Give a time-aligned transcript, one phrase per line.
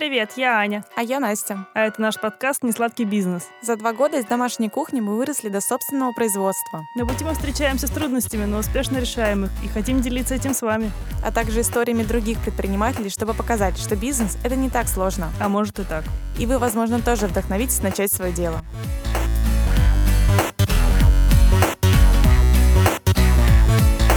[0.00, 0.82] Привет, я Аня.
[0.96, 1.66] А я Настя.
[1.74, 3.48] А это наш подкаст «Несладкий бизнес».
[3.60, 6.86] За два года из домашней кухни мы выросли до собственного производства.
[6.96, 10.62] На пути мы встречаемся с трудностями, но успешно решаем их и хотим делиться этим с
[10.62, 10.90] вами.
[11.22, 15.30] А также историями других предпринимателей, чтобы показать, что бизнес— это не так сложно.
[15.38, 16.04] А может и так.
[16.38, 18.62] И вы, возможно, тоже вдохновитесь начать свое дело.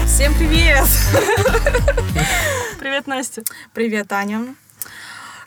[0.06, 0.88] Всем привет!
[2.80, 3.44] Привет, Настя.
[3.74, 4.56] Привет, Аня.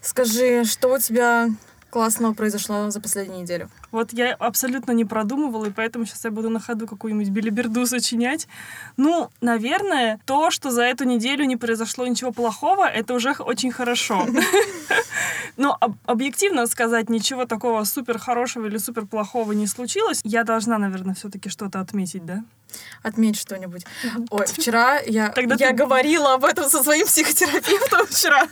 [0.07, 1.49] Скажи, что у тебя
[1.91, 3.69] классного произошло за последнюю неделю?
[3.93, 8.49] Вот я абсолютно не продумывала, и поэтому сейчас я буду на ходу какую-нибудь билиберду сочинять.
[8.97, 14.27] Ну, наверное, то, что за эту неделю не произошло ничего плохого, это уже очень хорошо.
[15.57, 21.15] Но объективно сказать, ничего такого супер хорошего или супер плохого не случилось, я должна, наверное,
[21.15, 22.43] все-таки что-то отметить, да?
[23.03, 23.85] Отметь что-нибудь.
[24.31, 25.75] Ой, вчера я, Тогда я ты...
[25.75, 28.49] говорила об этом со своим психотерапевтом вчера.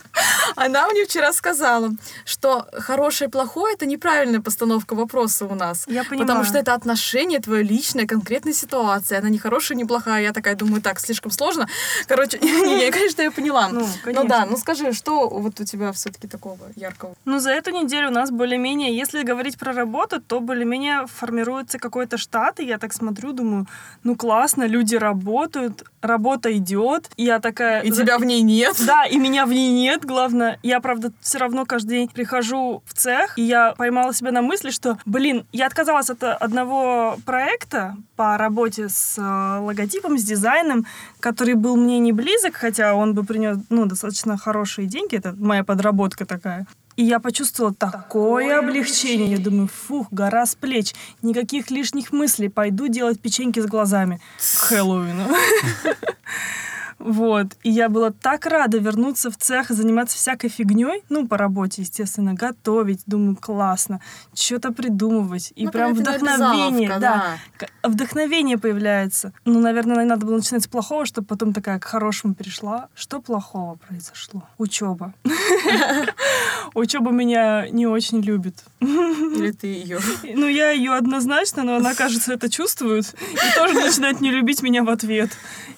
[0.55, 1.91] Она мне вчера сказала,
[2.23, 5.85] что хорошее и плохое— это неправильная постановка вопроса у нас.
[5.87, 6.27] Я понимаю.
[6.27, 9.17] Потому что это отношение твое личное, конкретной ситуации.
[9.17, 10.23] Она не хорошая, не плохая.
[10.23, 11.67] Я такая думаю, так, слишком сложно.
[12.07, 13.69] Короче, не, конечно, я поняла.
[13.69, 14.23] Ну, конечно.
[14.23, 17.15] Ну да, ну скажи, что вот у тебя все-таки такого яркого?
[17.25, 22.17] Ну, за эту неделю у нас более-менее, если говорить про работу, то более-менее формируется какой-то
[22.17, 23.67] штат, и я так смотрю, думаю,
[24.03, 27.81] ну классно, люди работают, работа идет, и я такая...
[27.81, 28.75] И тебя в ней нет.
[28.85, 30.59] Да, и меня в ней нет, главное.
[30.63, 34.69] Я, правда, все равно каждый день прихожу в цех, и я поймала себя на мысли,
[34.69, 40.85] что, блин, я отказалась от одного проекта по работе с э, логотипом, с дизайном,
[41.21, 45.63] который был мне не близок, хотя он бы принес, ну, достаточно хорошие деньги, это моя
[45.63, 46.67] подработка такая.
[46.97, 49.31] И я почувствовала такое облегчение.
[49.31, 50.93] Я думаю, фух, гора с плеч.
[51.21, 52.49] Никаких лишних мыслей.
[52.49, 55.27] Пойду делать печеньки с глазами к Хэллоуину.
[57.05, 57.55] Вот.
[57.61, 61.83] И я была так рада вернуться в цех и заниматься всякой фигней, ну, по работе,
[61.83, 63.03] естественно, готовить.
[63.05, 64.01] Думаю, классно.
[64.33, 65.53] Что-то придумывать.
[65.55, 66.89] И ну, прям вдохновение.
[66.89, 67.67] Да, да.
[67.87, 69.33] Вдохновение появляется.
[69.45, 72.89] Ну, наверное, надо было начинать с плохого, чтобы потом такая к хорошему перешла.
[72.95, 74.43] Что плохого произошло?
[74.57, 75.13] Учеба.
[76.73, 78.63] Учеба меня не очень любит.
[78.79, 79.99] Или ты ее?
[80.35, 84.83] Ну, я ее однозначно, но она, кажется, это чувствует и тоже начинает не любить меня
[84.83, 85.29] в ответ.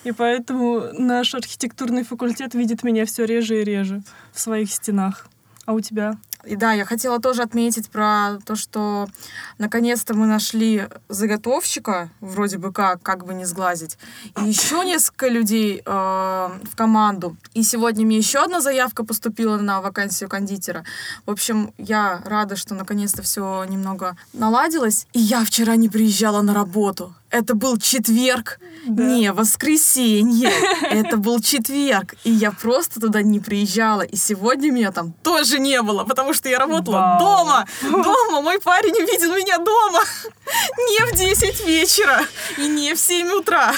[0.04, 0.84] И поэтому
[1.18, 5.28] наш архитектурный факультет видит меня все реже и реже в своих стенах.
[5.66, 6.16] А у тебя?
[6.46, 9.08] И да, я хотела тоже отметить про то, что
[9.58, 13.98] наконец-то мы нашли заготовщика, вроде бы как, как бы не сглазить,
[14.40, 17.36] и еще несколько людей э, в команду.
[17.54, 20.86] И сегодня мне еще одна заявка поступила на вакансию кондитера.
[21.26, 25.08] В общем, я рада, что наконец-то все немного наладилось.
[25.14, 27.14] И я вчера не приезжала на работу.
[27.30, 29.04] Это был четверг, да.
[29.04, 30.50] не воскресенье.
[30.82, 32.16] Это был четверг.
[32.24, 34.02] И я просто туда не приезжала.
[34.02, 37.20] И сегодня меня там тоже не было, потому что я работала Вау.
[37.20, 37.68] дома.
[37.82, 38.42] Дома.
[38.42, 40.00] Мой парень увидел меня дома.
[40.78, 42.22] Не в 10 вечера
[42.58, 43.74] и не в 7 утра.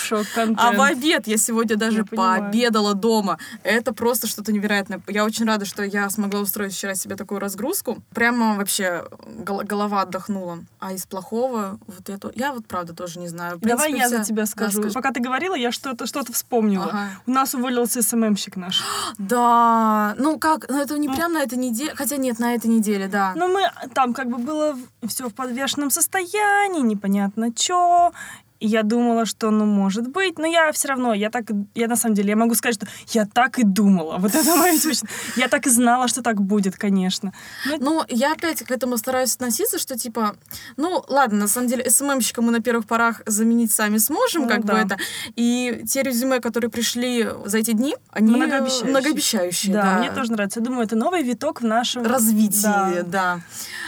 [0.58, 3.40] А в обед я сегодня даже я пообедала дома.
[3.64, 5.02] Это просто что-то невероятное.
[5.08, 8.04] Я очень рада, что я смогла устроить вчера себе такую разгрузку.
[8.14, 10.60] Прямо вообще голова отдохнула.
[10.80, 12.32] А из плохого вот это...
[12.36, 13.60] Я вот правда тоже не знаю знаю.
[13.60, 14.18] Принципе, Давай я вся...
[14.18, 14.82] за тебя скажу.
[14.84, 16.86] Да, Пока ты говорила, я что-то что-то вспомнила.
[16.86, 17.10] Ага.
[17.26, 18.84] У нас уволился СММщик наш.
[19.18, 23.08] Да, ну как, ну это не прям на этой неделе, хотя нет, на этой неделе,
[23.08, 23.34] да.
[23.36, 23.62] Ну мы,
[23.94, 28.12] там как бы было все в подвешенном состоянии, непонятно что,
[28.60, 31.96] и я думала, что, ну, может быть, но я все равно, я так, я на
[31.96, 34.18] самом деле, я могу сказать, что я так и думала.
[34.18, 35.08] Вот это мое смешно.
[35.36, 37.34] Я так и знала, что так будет, конечно.
[37.66, 37.78] Но...
[37.90, 40.36] Ну, я опять к этому стараюсь относиться, что, типа,
[40.78, 44.66] ну, ладно, на самом деле, СММщика мы на первых порах заменить сами сможем, ну, как
[44.66, 44.74] да.
[44.74, 44.98] бы это.
[45.36, 48.90] И те резюме, которые пришли за эти дни, они многообещающие.
[48.90, 50.60] многообещающие да, да, мне тоже нравится.
[50.60, 52.04] Я думаю, это новый виток в нашем...
[52.04, 53.04] Развитии, да.
[53.06, 53.40] да.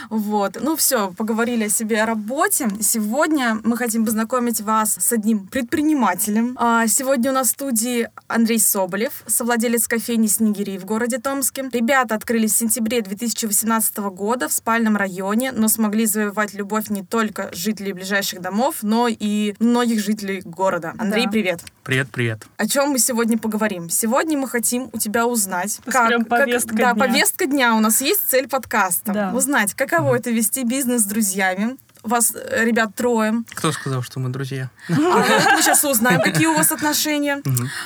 [0.10, 0.58] Вот.
[0.62, 2.70] Ну, все, поговорили о себе, о работе.
[2.80, 6.56] Сегодня мы хотим познакомить вас с одним предпринимателем.
[6.60, 11.70] А, сегодня у нас в студии Андрей Соболев, совладелец кофейни «Снегири» в городе Томске.
[11.72, 17.50] Ребята открылись в сентябре 2018 года в спальном районе, но смогли завоевать любовь не только
[17.54, 20.94] жителей ближайших домов, но и многих жителей города.
[20.98, 21.32] Андрей, да.
[21.32, 21.62] привет.
[21.84, 22.46] Привет, привет.
[22.58, 23.90] О чем мы сегодня поговорим?
[23.90, 26.94] Сегодня мы хотим у тебя узнать, как, прям повестка как, дня.
[26.94, 27.76] Да, повестка дня.
[27.76, 29.12] У нас есть цель подкаста.
[29.14, 29.32] Да.
[29.34, 30.20] Узнать, каково mm-hmm.
[30.20, 33.44] это вести бизнес с друзьями, вас, э, ребят, трое.
[33.54, 34.70] Кто сказал, что мы друзья?
[34.90, 37.42] А мы сейчас узнаем, какие у вас отношения.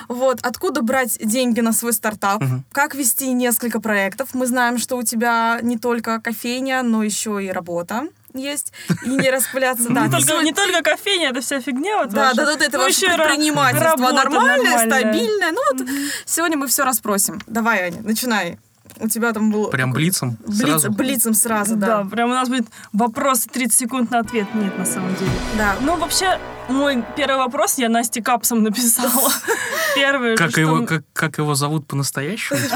[0.08, 4.30] Вот, откуда брать деньги на свой стартап, как вести несколько проектов.
[4.34, 8.74] Мы знаем, что у тебя не только кофейня, но еще и работа есть
[9.06, 9.90] и не распыляться.
[9.90, 12.00] Да, не, только, не только кофейня, это вся фигня.
[12.00, 15.52] Вот да, да, вот это ваше предпринимательство нормальное, стабильное.
[15.52, 15.88] Ну вот
[16.26, 17.40] сегодня мы все расспросим.
[17.48, 18.58] Давай, Аня, начинай
[19.00, 19.70] у тебя там был...
[19.70, 20.92] Прям блицом Блиц, сразу.
[20.92, 22.04] блицем сразу, да.
[22.04, 24.48] Да, прям у нас будет вопрос 30 секунд на ответ.
[24.54, 25.32] Нет, на самом деле.
[25.58, 25.76] Да.
[25.82, 26.40] Ну, вообще,
[26.70, 29.32] мой первый вопрос я Насте Капсом написала.
[29.96, 30.36] Первый.
[30.36, 32.60] Как что его, как, как его зовут по-настоящему?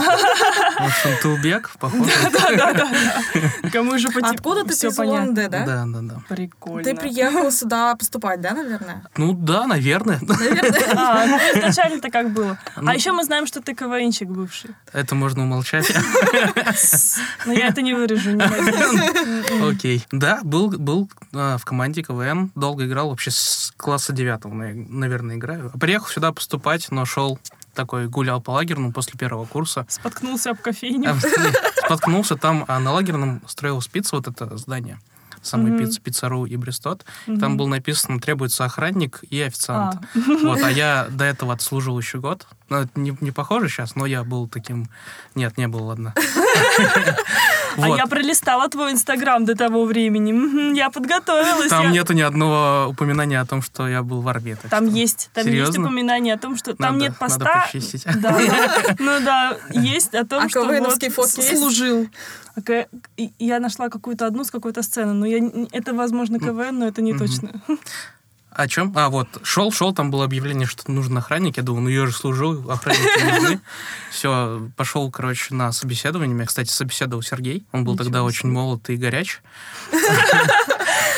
[1.01, 2.11] Шантулбек, похоже.
[3.71, 4.99] Кому же по Откуда ты из.
[4.99, 5.65] Улан-Удэ, да?
[5.65, 6.21] Да, да, да.
[6.27, 6.83] Прикольно.
[6.83, 9.03] Ты приехал сюда поступать, да, наверное?
[9.17, 10.19] Ну да, наверное.
[10.21, 10.93] Наверное.
[10.95, 12.57] А, ну изначально-то как было.
[12.77, 12.89] Ну.
[12.89, 14.71] А еще мы знаем, что ты КВНчик бывший.
[14.93, 15.91] Это можно умолчать.
[17.45, 18.37] Но я это не вырежу.
[19.69, 20.05] Окей.
[20.11, 25.35] Да, был, был а, в команде КВН, долго играл, вообще с класса девятого, на- наверное,
[25.35, 25.71] играю.
[25.79, 27.39] Приехал сюда поступать, но шел
[27.73, 29.85] такой, гулял по лагерному после первого курса.
[29.89, 31.11] Споткнулся об кофейню.
[31.11, 31.17] А,
[31.85, 34.99] Споткнулся там, а на лагерном строилась пицца, вот это здание.
[35.41, 35.79] Самая Мгм.
[35.79, 37.05] пицца, пиццару и Бристот.
[37.25, 37.39] Мгм.
[37.39, 39.95] Там было написано, требуется охранник и официант.
[40.13, 40.19] А.
[40.43, 42.45] Вот, а я до этого отслужил еще год.
[42.67, 44.89] Ну, это не, не похоже сейчас, но я был таким...
[45.35, 46.13] Нет, не был, ладно.
[47.77, 47.97] А Вот.
[47.97, 50.75] я пролистала твой инстаграм до того времени.
[50.75, 51.69] Я подготовилась.
[51.69, 54.57] Там я- нету ни одного упоминания о том, что я был в армии.
[54.69, 55.83] Там что- есть, там есть Серьезно?
[55.85, 57.39] упоминание о том, что там Надо- нет поста.
[57.45, 58.03] Надо почистить.
[58.21, 58.37] Да,
[58.99, 61.03] ну да, есть о том, А что вот
[61.43, 61.57] есть?
[61.57, 62.07] служил.
[62.55, 62.85] А
[63.37, 65.39] Я нашла какую-то одну с какой-то сцены, но я,
[65.71, 67.49] это, возможно, КВН, но это не точно.
[68.51, 68.91] О чем?
[68.95, 71.57] А, вот, шел, шел, там было объявление, что нужен охранник.
[71.57, 73.61] Я думаю, ну я же служу, охранники нужны.
[74.11, 76.33] Все, пошел, короче, на собеседование.
[76.35, 77.65] Меня, кстати, собеседовал Сергей.
[77.71, 78.25] Он был Ничего тогда себе.
[78.27, 79.41] очень молод и горяч.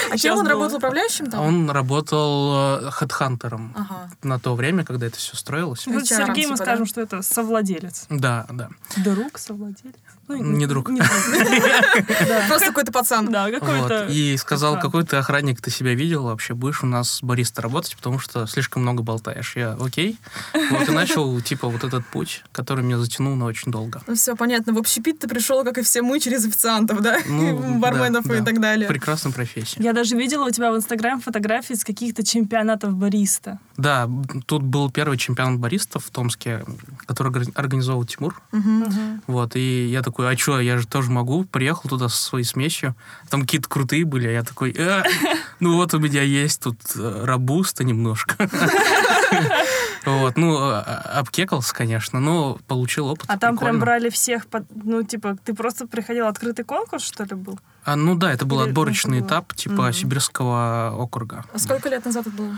[0.10, 0.50] А Сейчас кем он было.
[0.50, 1.40] работал управляющим там?
[1.42, 4.12] Он работал э, хедхантером Ага.
[4.24, 5.88] на то время, когда это все строилось.
[5.88, 6.90] Вот Сергей мы скажем, да?
[6.90, 8.08] что это совладелец.
[8.10, 8.70] Да, да.
[8.98, 9.96] Друг, совладелец?
[10.38, 10.90] Ну, Не друг.
[10.90, 11.12] Не друг.
[12.28, 12.46] Да.
[12.48, 13.32] Просто какой-то пацан.
[13.32, 14.08] Да, какой-то...
[14.08, 18.20] И сказал, какой ты охранник ты себя видел вообще, будешь у нас бариста работать, потому
[18.20, 19.56] что слишком много болтаешь.
[19.56, 20.18] Я, окей.
[20.72, 24.02] Вот и начал, типа, вот этот путь, который меня затянул на очень долго.
[24.08, 24.74] Ну все понятно.
[24.74, 27.18] В общепит ты пришел, как и все мы, через официантов, да?
[27.28, 28.88] Ну, Барменов и так далее.
[28.88, 29.82] Прекрасная профессия.
[29.82, 33.60] Я даже видела у тебя в Инстаграм фотографии с каких-то чемпионатов бариста.
[33.78, 34.10] Да,
[34.46, 36.64] тут был первый чемпионат баристов в Томске,
[37.06, 38.42] который органи- организовал Тимур.
[39.28, 41.44] Вот, и я такой, а что, я же тоже могу.
[41.46, 42.96] Приехал туда со своей смесью.
[43.30, 45.04] Там какие-то крутые были, а я такой, «Э,
[45.60, 48.36] ну вот у меня есть тут э, робуста немножко.
[50.04, 53.26] Вот, ну, э, обкекался, конечно, но получил опыт.
[53.28, 57.36] А там прям брали всех, под- ну, типа, ты просто приходил, открытый конкурс, что ли,
[57.36, 57.60] был?
[57.86, 61.46] А, ну да, это был Или отборочный этап, типа сибирского округа.
[61.54, 62.58] А сколько лет назад это было?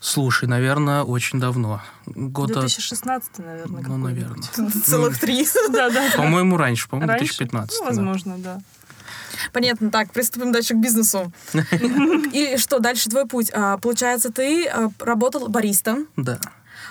[0.00, 1.82] Слушай, наверное, очень давно.
[2.06, 4.48] Года, 2016, наверное, ну, наверное.
[4.84, 5.46] Целых три.
[5.70, 6.10] Да, да.
[6.16, 7.26] По-моему, раньше, по-моему, Раньше?
[7.26, 7.78] 2015.
[7.78, 7.88] Ну, да.
[7.90, 8.60] возможно, да.
[9.52, 11.32] Понятно, так, приступим дальше к бизнесу.
[12.32, 13.50] И что, дальше твой путь?
[13.52, 16.40] А, Получается, ты а, работал баристом, Да.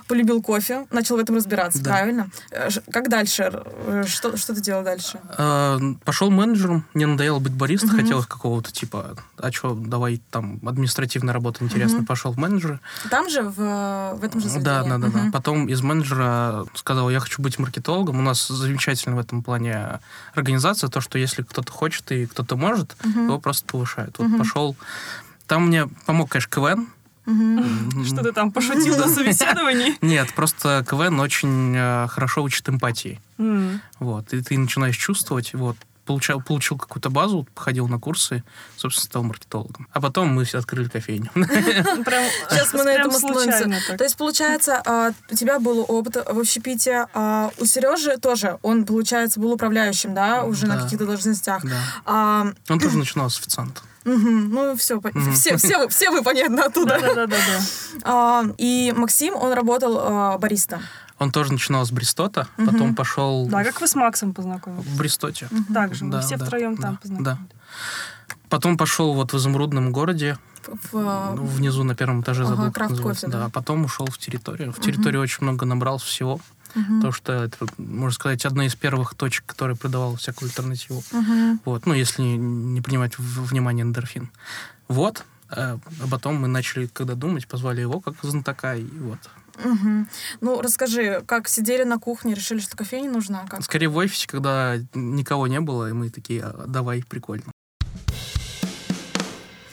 [0.07, 1.91] Полюбил кофе, начал в этом разбираться, Да.
[1.91, 2.29] правильно?
[2.51, 3.51] Э, Как дальше?
[3.53, 5.19] Э, Что, что ты делал дальше?
[5.37, 11.33] А, Пошел менеджером, мне надоело быть баристом, хотелось какого-то типа, а что, давай там административная
[11.33, 12.79] работа интересная, пошел в менеджеры.
[13.09, 13.55] Там же, в,
[14.15, 14.89] в этом же Да, заведении?
[14.89, 15.19] да, да, да.
[15.23, 15.31] Мгм.
[15.31, 18.19] Потом из менеджера сказал, я хочу быть маркетологом.
[18.19, 19.99] У нас замечательно в этом плане
[20.33, 24.17] организация, то, что если кто-то хочет и кто-то может, его просто повышают.
[24.19, 24.75] Вот пошел.
[25.47, 26.87] Там мне помог, конечно, КВН.
[28.05, 29.97] Что ты там пошутил на собеседовании?
[30.01, 33.19] Нет, просто КВН очень э, хорошо учит эмпатии.
[33.99, 38.43] Вот, и ты начинаешь чувствовать, вот, получал, получил какую-то базу, походил на курсы,
[38.77, 39.87] собственно, стал маркетологом.
[39.91, 41.29] А потом мы все открыли кофейню.
[41.35, 43.97] Прям, Сейчас мы на этом остановимся.
[43.97, 48.85] То есть, получается, а, у тебя был опыт в общепите, а у Сережи тоже, он,
[48.85, 51.63] получается, был управляющим, да, уже на каких-то должностях.
[51.63, 51.81] Да.
[52.05, 53.81] А, Он тоже начинал с официанта.
[54.07, 54.99] Мгм, ну, все,
[55.33, 56.99] все, все, вы- все вы, понятно, оттуда.
[56.99, 57.59] Да-да-да-да.
[58.03, 60.81] А, и Максим, он работал а, баристом.
[61.19, 64.85] Он тоже начинал с Бристота, потом пошел Да, как вы с Максом познакомились?
[64.85, 65.49] в Бристоте.
[65.73, 66.99] Так же, мы Да, все да, втроем да, там да.
[67.01, 67.37] познакомились.
[68.49, 70.37] Потом пошел вот в изумрудном городе,
[70.91, 73.25] В, ну, внизу на первом этаже Ага, забыл, как называется.
[73.25, 73.39] кофе, да.
[73.39, 74.71] Да, а потом ушел в территорию.
[74.73, 76.39] В территории очень много набрал всего.
[76.77, 77.01] Мгм.
[77.01, 81.03] То, что это, можно сказать, одна из первых точек, которая продавала всякую альтернативу.
[81.11, 81.59] Мгм.
[81.65, 84.29] Вот, ну, если не принимать в внимание эндорфин.
[84.87, 85.25] Вот.
[85.49, 89.19] А а потом мы начали, когда думать, позвали его как знатока, и вот.
[89.63, 90.07] Мгм.
[90.41, 93.45] Ну, расскажи, как сидели на кухне, решили, что кофейня нужна?
[93.49, 93.63] Как?
[93.63, 97.51] Скорее в офисе, когда никого не было, и мы такие, «А, давай, прикольно.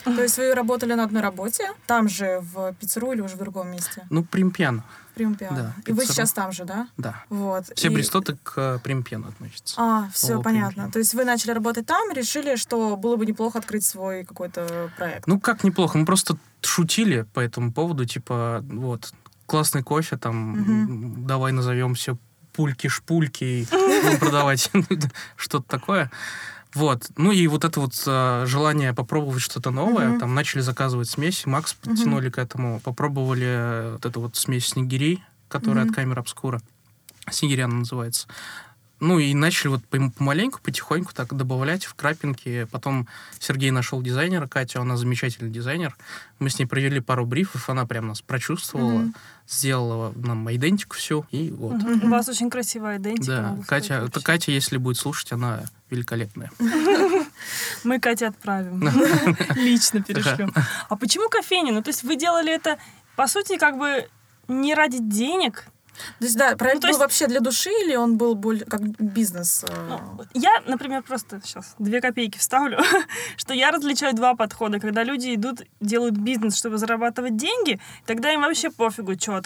[0.04, 3.70] То есть вы работали на одной работе, там же, в пиццеру или уже в другом
[3.70, 4.06] месте?
[4.10, 5.56] Ну, примпьяно, В Примпиано.
[5.56, 6.88] Да, И вы сейчас там же, да?
[6.96, 7.22] да.
[7.30, 7.66] Вот.
[7.76, 9.76] Все И- бристоты к э, примпьяну относятся.
[9.78, 10.66] А, все О, понятно.
[10.68, 10.90] Примпиано.
[10.92, 15.26] То есть вы начали работать там, решили, что было бы неплохо открыть свой какой-то проект.
[15.28, 15.96] Ну, как неплохо.
[15.98, 19.14] Мы просто шутили по этому поводу, типа, вот,
[19.46, 22.16] классный кофе, там, м, давай назовем все
[22.56, 24.70] пульки-шпульки, будем продавать
[25.36, 26.10] что-то такое.
[26.74, 27.08] Вот.
[27.16, 30.08] Ну и вот это вот э, желание попробовать что-то новое.
[30.08, 30.20] Мгм.
[30.20, 32.80] Там начали заказывать смеси, Макс подтянули к этому.
[32.80, 35.90] Попробовали э, вот эту вот смесь снегирей, которая Мгм.
[35.90, 36.60] от камеры обскура.
[37.30, 38.26] Снегиря она называется.
[39.00, 42.66] Ну и начали вот пом- помаленьку, потихоньку так добавлять в крапинки.
[42.70, 43.06] Потом
[43.38, 45.96] Сергей нашел дизайнера, Катя, она замечательный дизайнер.
[46.38, 49.14] Мы с ней провели пару брифов, она прям нас прочувствовала, Мгм.
[49.48, 51.74] сделала нам идентику всю, и вот.
[51.82, 52.04] Мгм.
[52.04, 53.56] У вас очень красивая идентика.
[53.58, 54.20] Да, Катя, вообще.
[54.22, 56.50] Катя, если будет слушать, она великолепная.
[57.84, 58.80] Мы Кате отправим.
[59.56, 60.52] Лично перешлем.
[60.88, 61.72] А почему кофейня?
[61.72, 62.78] Ну, то есть вы делали это,
[63.16, 64.08] по сути, как бы
[64.48, 65.66] не ради денег.
[66.18, 68.64] То есть, да, проект Ну, то есть- был вообще для души или он был более
[68.64, 69.64] как бизнес?
[69.68, 72.78] э, Ну, я, например, просто сейчас две копейки вставлю,
[73.36, 74.80] что я различаю два подхода.
[74.80, 79.42] Когда люди идут, делают бизнес, чтобы зарабатывать деньги, тогда им вообще пофигу, что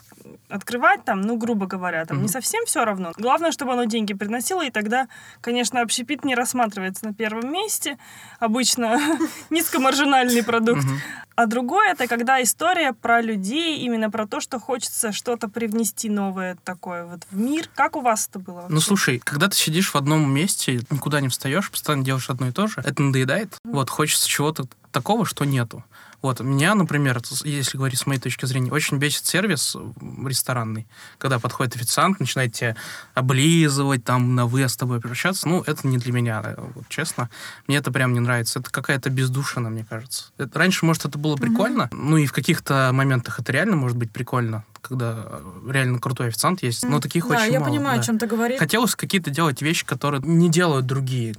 [0.49, 2.33] открывать там, ну, грубо говоря, там не Мгм.
[2.33, 3.13] совсем все равно.
[3.19, 5.09] Главное, чтобы оно деньги приносило, и тогда,
[5.43, 7.99] конечно, общепит не рассматривается на первом месте.
[8.41, 8.99] Обычно
[9.51, 10.85] низкомаржинальный продукт.
[10.85, 11.01] Мгм.
[11.39, 16.59] А другое это когда история про людей, именно про то, что хочется что-то привнести новое
[16.65, 17.71] такое вот в мир.
[17.77, 18.63] Как у вас это было?
[18.63, 18.81] Ну, вообще?
[18.81, 22.67] слушай, когда ты сидишь в одном месте, никуда не встаешь, постоянно делаешь одно и то
[22.67, 23.57] же, это надоедает.
[23.63, 25.85] Вот, хочется чего-то такого, что нету.
[26.21, 31.39] Вот, меня, например, если говорить с моей точки зрения, очень бесит сервис м, ресторанный, когда
[31.39, 32.75] подходит официант, начинает тебя
[33.15, 35.49] облизывать, там, на «вы» с тобой прощаться.
[35.49, 37.31] Ну, это не для меня, э, вот, честно.
[37.69, 38.59] Мне это прям не нравится.
[38.59, 40.27] Это какая-то бездушина, мне кажется.
[40.39, 44.11] Это- раньше, может, это было прикольно, ну, и в каких-то моментах это реально может быть
[44.11, 45.25] прикольно, когда
[45.69, 47.71] реально крутой официант есть, но таких да, очень я мало.
[47.71, 48.03] понимаю, да.
[48.03, 48.59] о чем ты говоришь.
[48.59, 51.35] Хотелось какие-то делать вещи, которые не делают другие.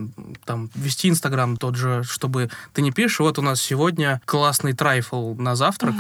[0.45, 5.33] Там, вести Инстаграм тот же, чтобы ты не пишешь, вот у нас сегодня классный трайфл
[5.35, 5.95] на завтрак,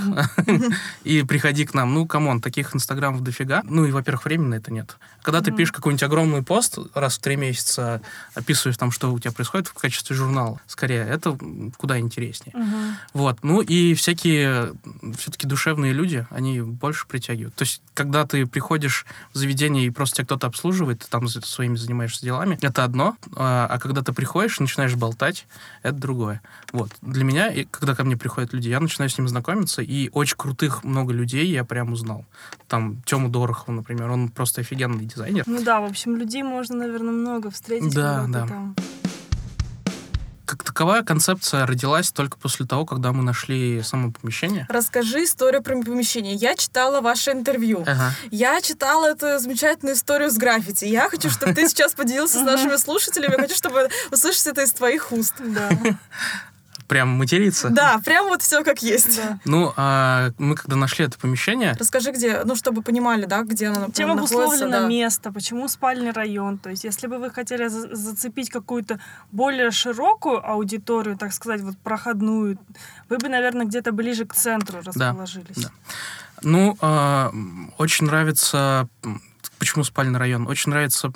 [1.03, 1.93] и приходи к нам.
[1.93, 3.61] Ну, come on, таких Инстаграмов дофига.
[3.65, 4.97] Ну, и, во-первых, времени на это нет.
[5.23, 8.01] Когда ты пишешь какой-нибудь огромный пост раз в три месяца,
[8.35, 11.37] описываешь там, что у тебя происходит в качестве журнала, скорее, это
[11.77, 12.55] куда интереснее.
[13.13, 13.39] Вот.
[13.43, 14.73] Ну и всякие
[15.17, 17.38] все-таки душевные люди, они больше притягивают.
[17.45, 21.75] То есть, когда ты приходишь в заведение и просто тебя кто-то обслуживает, ты там своими
[21.75, 23.15] занимаешься делами, это одно.
[23.35, 25.47] А а когда ты приходишь и начинаешь болтать,
[25.83, 26.41] это другое.
[26.71, 26.91] Вот.
[27.01, 30.83] Для меня, когда ко мне приходят люди, я начинаю с ними знакомиться, и очень крутых
[30.83, 32.25] много людей я прям узнал.
[32.67, 35.43] Там Тему Дорохова, например, он просто офигенный дизайнер.
[35.45, 37.93] Ну да, в общем, людей можно, наверное, много встретить.
[37.93, 38.47] Да, да.
[38.47, 38.75] там.
[40.79, 44.65] Таковая концепция родилась только после того, когда мы нашли само помещение.
[44.69, 46.35] Расскажи историю про помещение.
[46.35, 47.83] Я читала ваше интервью.
[47.85, 48.13] Ага.
[48.31, 50.85] Я читала эту замечательную историю с граффити.
[50.85, 53.33] Я хочу, чтобы ты сейчас поделился с нашими слушателями.
[53.33, 55.33] Я хочу, чтобы услышать это из твоих уст.
[55.39, 55.69] Да,
[56.89, 57.69] Прям материться.
[57.69, 59.15] Да, прям вот все как есть.
[59.15, 59.39] да.
[59.45, 63.89] Ну, а мы когда нашли это помещение, Расскажи, где, ну, чтобы понимали, да, где оно
[63.93, 64.87] Чем обусловлено да.
[64.87, 66.57] место, почему спальный район.
[66.57, 68.99] То есть, если бы вы хотели за- зацепить какую-то
[69.31, 72.57] более широкую аудиторию, так сказать, вот проходную,
[73.07, 75.55] вы бы, наверное, где-то ближе к центру расположились.
[75.57, 75.69] да.
[76.41, 78.87] ну, а, м, очень нравится...
[79.59, 80.47] Почему спальный район?
[80.47, 81.11] Очень нравится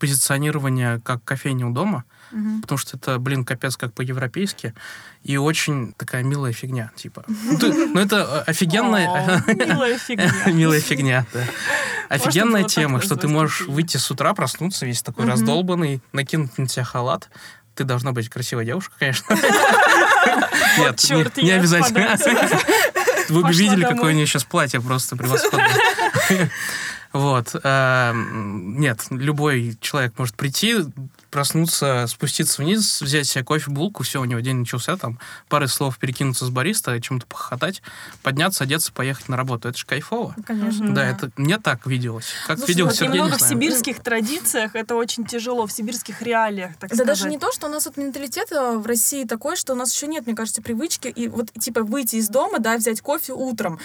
[0.00, 2.02] позиционирование как кофейня у дома,
[2.32, 2.62] Мгм.
[2.62, 4.74] потому что это, блин, капец как по-европейски,
[5.22, 7.24] и очень такая милая фигня, типа.
[7.28, 9.44] Ну, ты- ну, это офигенная...
[9.46, 10.32] Милая фигня.
[10.46, 11.44] Милая фигня, да.
[12.08, 16.84] Офигенная тема, что ты можешь выйти с утра, проснуться весь такой раздолбанный, накинуть на тебя
[16.84, 17.28] халат.
[17.74, 19.34] Ты должна быть красивой девушкой, конечно.
[20.78, 22.16] Нет, не обязательно.
[23.28, 25.70] Вы бы видели, какое у нее сейчас платье просто превосходное.
[27.12, 27.54] Вот.
[27.62, 30.76] эм, Нет, любой человек может прийти,
[31.32, 35.98] проснуться, спуститься вниз, взять себе кофе, булку, все, у него день начался, там, пары слов
[35.98, 37.82] перекинуться с бариста, чем-то похохотать,
[38.22, 39.68] подняться, одеться, поехать на работу.
[39.68, 40.36] Это же кайфово.
[40.46, 40.84] Конечно.
[40.84, 40.94] Мгм.
[40.94, 42.26] Да, это мне так виделось.
[42.46, 46.20] Как Слушай, видел вот Сергей, не Немного в сибирских традициях это очень тяжело, в сибирских
[46.22, 47.06] реалиях, так Да сказать.
[47.06, 49.92] даже не то, что у нас вот менталитет э, в России такой, что у нас
[49.94, 53.78] еще нет, мне кажется, привычки и вот типа выйти из дома, да, взять кофе утром.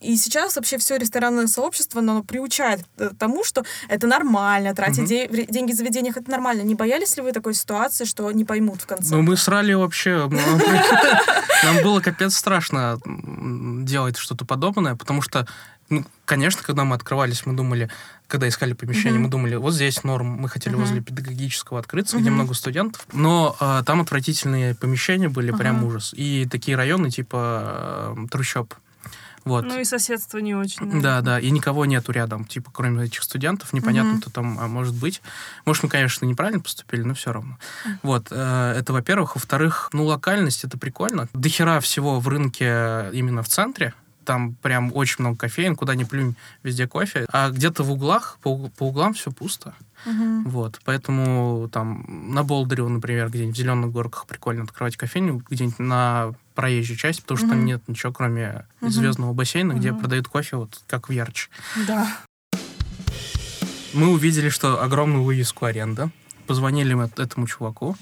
[0.00, 5.46] И сейчас вообще все ресторанное сообщество, оно приучает к тому, что это нормально, тратить вре-
[5.46, 6.62] деньги в заведениях, это нормально.
[6.62, 9.14] Не боялись ли вы такой ситуации, что не поймут в конце?
[9.14, 10.28] Ну, мы срали вообще.
[11.64, 12.98] Нам было капец страшно
[13.84, 15.46] делать что-то подобное, потому что,
[15.88, 17.90] ну, конечно, когда мы открывались, мы думали,
[18.28, 22.38] когда искали помещение, мы думали, вот здесь норм, мы хотели возле педагогического открыться, где Мгм.
[22.40, 26.12] много студентов, но а, там отвратительные помещения были, прям ужас.
[26.16, 28.74] И такие районы, типа э, трущоб.
[29.44, 29.64] Вот.
[29.64, 30.80] Ну и соседство не очень.
[30.86, 31.02] наверное.
[31.02, 34.20] Да, да, и никого нету рядом, типа, кроме этих студентов, непонятно, Мгм.
[34.20, 35.22] кто там а, может быть.
[35.64, 37.58] Может, мы, конечно, неправильно поступили, но все равно.
[38.02, 39.36] Вот, э, это, во-первых.
[39.36, 41.28] Во-вторых, ну, локальность, это прикольно.
[41.32, 46.04] До хера всего в рынке именно в центре, там прям очень много кофеин, куда ни
[46.04, 47.24] плюнь, везде кофе.
[47.32, 49.72] А где-то в углах, по, по углам все пусто.
[50.04, 50.44] Мгм.
[50.44, 56.34] Вот, поэтому там на Болдырево, например, где-нибудь в зеленых горках прикольно открывать кофейню, где-нибудь на
[56.58, 57.66] проезжей части, потому что там Мгм.
[57.66, 58.90] нет ничего, кроме Мгм.
[58.90, 60.00] звездного бассейна, где Мгм.
[60.00, 61.50] продают кофе, вот как в Ярче.
[61.86, 62.08] Да.
[63.94, 66.10] Мы увидели, что огромную вывеску аренда.
[66.48, 67.96] Позвонили мы этому чуваку.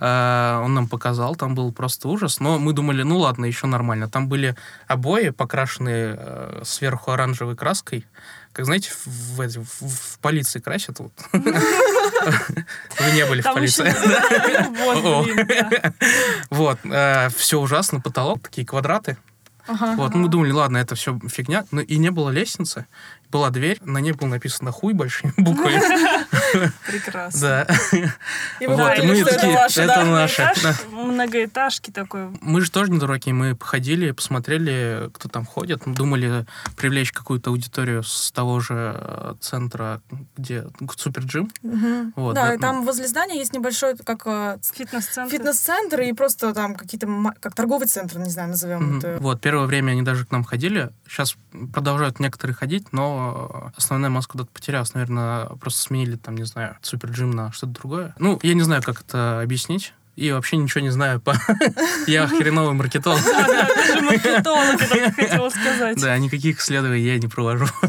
[0.00, 2.40] А, Он нам показал, там был просто ужас.
[2.40, 4.08] Но мы думали, ну ладно, еще нормально.
[4.08, 4.56] Там были
[4.88, 8.06] обои, покрашенные э, сверху оранжевой краской.
[8.52, 10.98] Как знаете, в, в в- полиции красят.
[10.98, 11.12] вот.
[11.32, 13.92] Вы не были в полиции.
[16.50, 16.78] Вот.
[16.78, 16.78] Вот,
[17.34, 19.16] все ужасно, потолок, такие квадраты.
[19.66, 19.94] Ага.
[19.96, 21.64] Вот, ну, мы думали, ладно, это все фигня.
[21.70, 22.86] Но и не было лестницы.
[23.32, 25.80] Была дверь, на ней было написано «хуй» большими буквами.
[26.86, 27.40] Прекрасно.
[27.40, 27.66] Да.
[28.60, 30.52] И Вот, и мы такие, это наше.
[30.90, 32.28] Многоэтажки такой.
[32.42, 36.44] Мы же тоже не дураки, мы походили, посмотрели, кто там ходит, Мы думали
[36.76, 40.02] привлечь какую-то аудиторию с того же э, центра,
[40.36, 41.50] где Суперджим.
[41.62, 45.32] Да, и там возле здания есть небольшой, как э, Фитнес-центр.
[45.34, 47.08] фитнес-центр и просто там какие-то,
[47.40, 49.16] как торговый центр, не знаю, назовем это.
[49.20, 50.90] Вот, первое время они даже к нам ходили.
[51.08, 51.34] Сейчас
[51.72, 53.21] продолжают некоторые ходить, но
[53.76, 54.94] основная масса куда-то потерялась.
[54.94, 58.14] Наверное, просто сменили там, не знаю, суперджим на что-то другое.
[58.18, 59.94] Ну, я не знаю, как это объяснить.
[60.14, 61.34] И вообще ничего не знаю по...
[62.06, 63.22] Я хреновый маркетолог.
[63.24, 66.00] Да, да, даже маркетолог, я хотела сказать.
[66.02, 67.66] Да, никаких исследований я не провожу.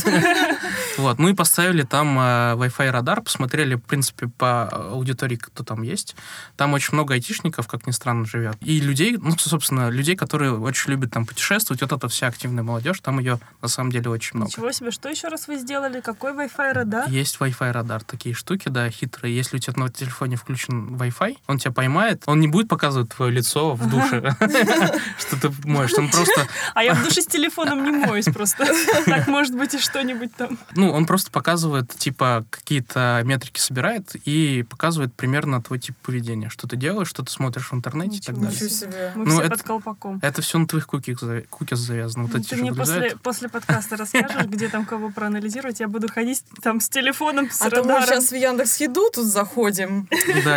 [0.98, 5.82] Вот, ну и поставили там э, Wi-Fi радар, посмотрели, в принципе, по аудитории, кто там
[5.82, 6.16] есть.
[6.56, 8.58] Там очень много айтишников, как ни странно, живет.
[8.62, 11.82] И людей, ну, собственно, людей, которые очень любят там путешествовать.
[11.82, 14.52] Вот эта вся активная молодежь, там ее на самом деле очень много.
[14.52, 16.02] Ничего себе, что еще раз вы сделали?
[16.02, 17.10] Какой Wi-Fi радар?
[17.10, 19.36] Есть Wi-Fi радар, такие штуки, да, хитрые.
[19.36, 23.32] Если у тебя на телефоне включен Wi-Fi, он тебя поймает, он не будет показывать твое
[23.32, 24.36] лицо в душе,
[25.18, 28.68] что ты моешь, он просто А я в душе с телефоном не моюсь просто.
[29.06, 30.58] Так, может быть, и что-нибудь там.
[30.84, 36.50] Ну, он просто показывает, типа, какие-то метрики собирает и показывает примерно твой тип поведения.
[36.50, 38.56] Что ты делаешь, что ты смотришь в интернете и так Ничего далее.
[38.56, 39.12] Ничего себе.
[39.15, 40.19] Мы Ну, все это- под колпаком.
[40.22, 41.19] Это все на твоих кукис,
[41.50, 42.26] кукис завязано.
[42.26, 45.80] Вот эти Ты мне после, после подкаста расскажешь, где там кого проанализировать.
[45.80, 49.26] Я буду ходить там с телефоном, с А то мы сейчас в Яндекс Еду тут
[49.26, 50.08] заходим.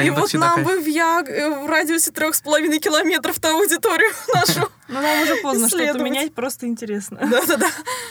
[0.03, 4.11] И вот нам бы в, Я- э, в радиусе трех с половиной километров на аудиторию
[4.35, 4.69] нашу.
[4.89, 7.19] Ну, нам уже поздно что-то менять, просто интересно.
[7.21, 7.69] Да-да-да.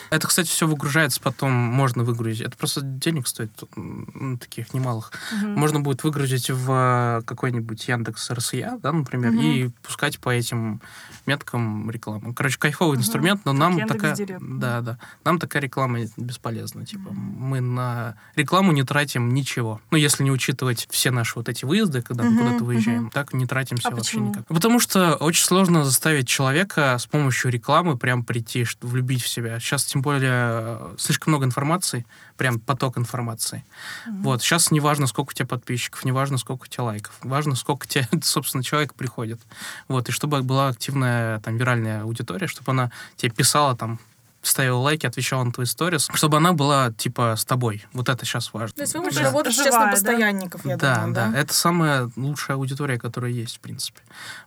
[0.09, 2.41] Это, кстати, все выгружается, потом можно выгрузить.
[2.47, 5.11] Это просто денег стоит, м, таких немалых.
[5.33, 5.55] Мгм.
[5.55, 9.41] Можно будет выгрузить в э, какой-нибудь Яндекс РСЯ, да, например, Мгм.
[9.41, 10.81] и пускать по этим
[11.25, 12.33] меткам рекламу.
[12.33, 13.01] Короче, кайфовый Мгм.
[13.01, 14.39] инструмент, но нам Яндекс.Директ.
[14.39, 14.39] такая...
[14.59, 14.97] Да, да.
[15.23, 16.85] Нам такая реклама бесполезна.
[16.85, 19.81] Типа, мы на рекламу не тратим ничего.
[19.91, 23.33] Ну, если не учитывать все наши вот эти выезды, когда мы Мгм, куда-то выезжаем, так
[23.33, 24.29] не тратимся А вообще почему?
[24.29, 24.45] никак.
[24.47, 29.59] Потому что очень сложно заставить человека с помощью рекламы прям прийти, влюбить в себя.
[29.59, 31.94] Сейчас, тем более, э, слишком много информации,
[32.37, 33.63] прям поток информации.
[34.05, 34.23] Мгм.
[34.23, 37.13] Вот, сейчас не важно, сколько у тебя подписчиков, не важно, сколько у тебя лайков.
[37.21, 39.39] Важно, сколько тебе, собственно, человек приходит.
[39.87, 43.99] Вот, и чтобы была активная, там, виральная аудитория, чтобы она тебе писала, там,
[44.47, 47.85] ставила лайки, отвечала на твои сторис, чтобы она была, типа, с тобой.
[47.93, 48.75] Вот это сейчас важно.
[48.75, 49.05] То есть вы Да.
[49.05, 49.91] будете работать сейчас на да?
[49.91, 51.37] постоянников, я да, думаю, да, да?
[51.37, 53.99] это самая лучшая аудитория, которая есть, в принципе.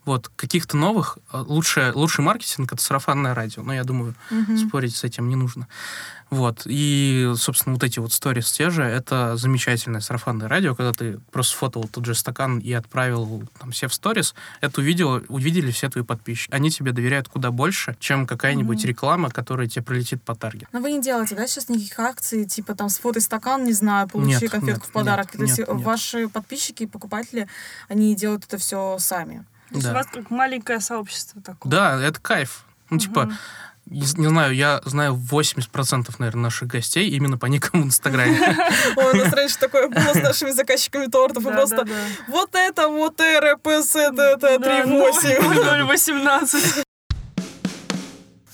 [0.05, 4.57] Вот, каких-то новых, э, лучшее, лучший маркетинг— это сарафанное радио, но я думаю, Мгм.
[4.57, 5.67] спорить с этим не нужно.
[6.31, 6.63] Вот.
[6.67, 11.55] И, собственно, вот эти вот сторис те же, это замечательное сарафанное радио, когда ты просто
[11.55, 16.05] сфотал тот же стакан и отправил там все в сторис, это увидел, увидели все твои
[16.05, 16.53] подписчики.
[16.53, 18.89] Они тебе доверяют куда больше, чем какая-нибудь Мгм.
[18.89, 20.69] реклама, которая тебе пролетит по таргету.
[20.73, 24.31] Но вы не делаете, да, сейчас никаких акций, типа там сфотай стакан, не знаю, получи
[24.43, 25.27] Нет, конфетку нет, в подарок.
[25.33, 25.85] нет, То есть нет, нет.
[25.87, 27.49] ваши подписчики и покупатели,
[27.89, 29.45] они делают это все сами.
[29.71, 29.93] То есть Да.
[29.93, 31.71] у вас как маленькое сообщество такое.
[31.71, 32.65] Да, это кайф.
[32.91, 33.37] Ну, типа, Мгм.
[33.87, 38.39] не, не знаю, я знаю 80%, наверное, наших гостей именно по никам в Инстаграме.
[38.97, 41.45] Ой, у нас раньше такое было с нашими заказчиками тортов.
[41.47, 41.87] и просто
[42.29, 45.39] вот это вот РПС, это, это Да, 3.8.
[45.41, 46.83] 0,18.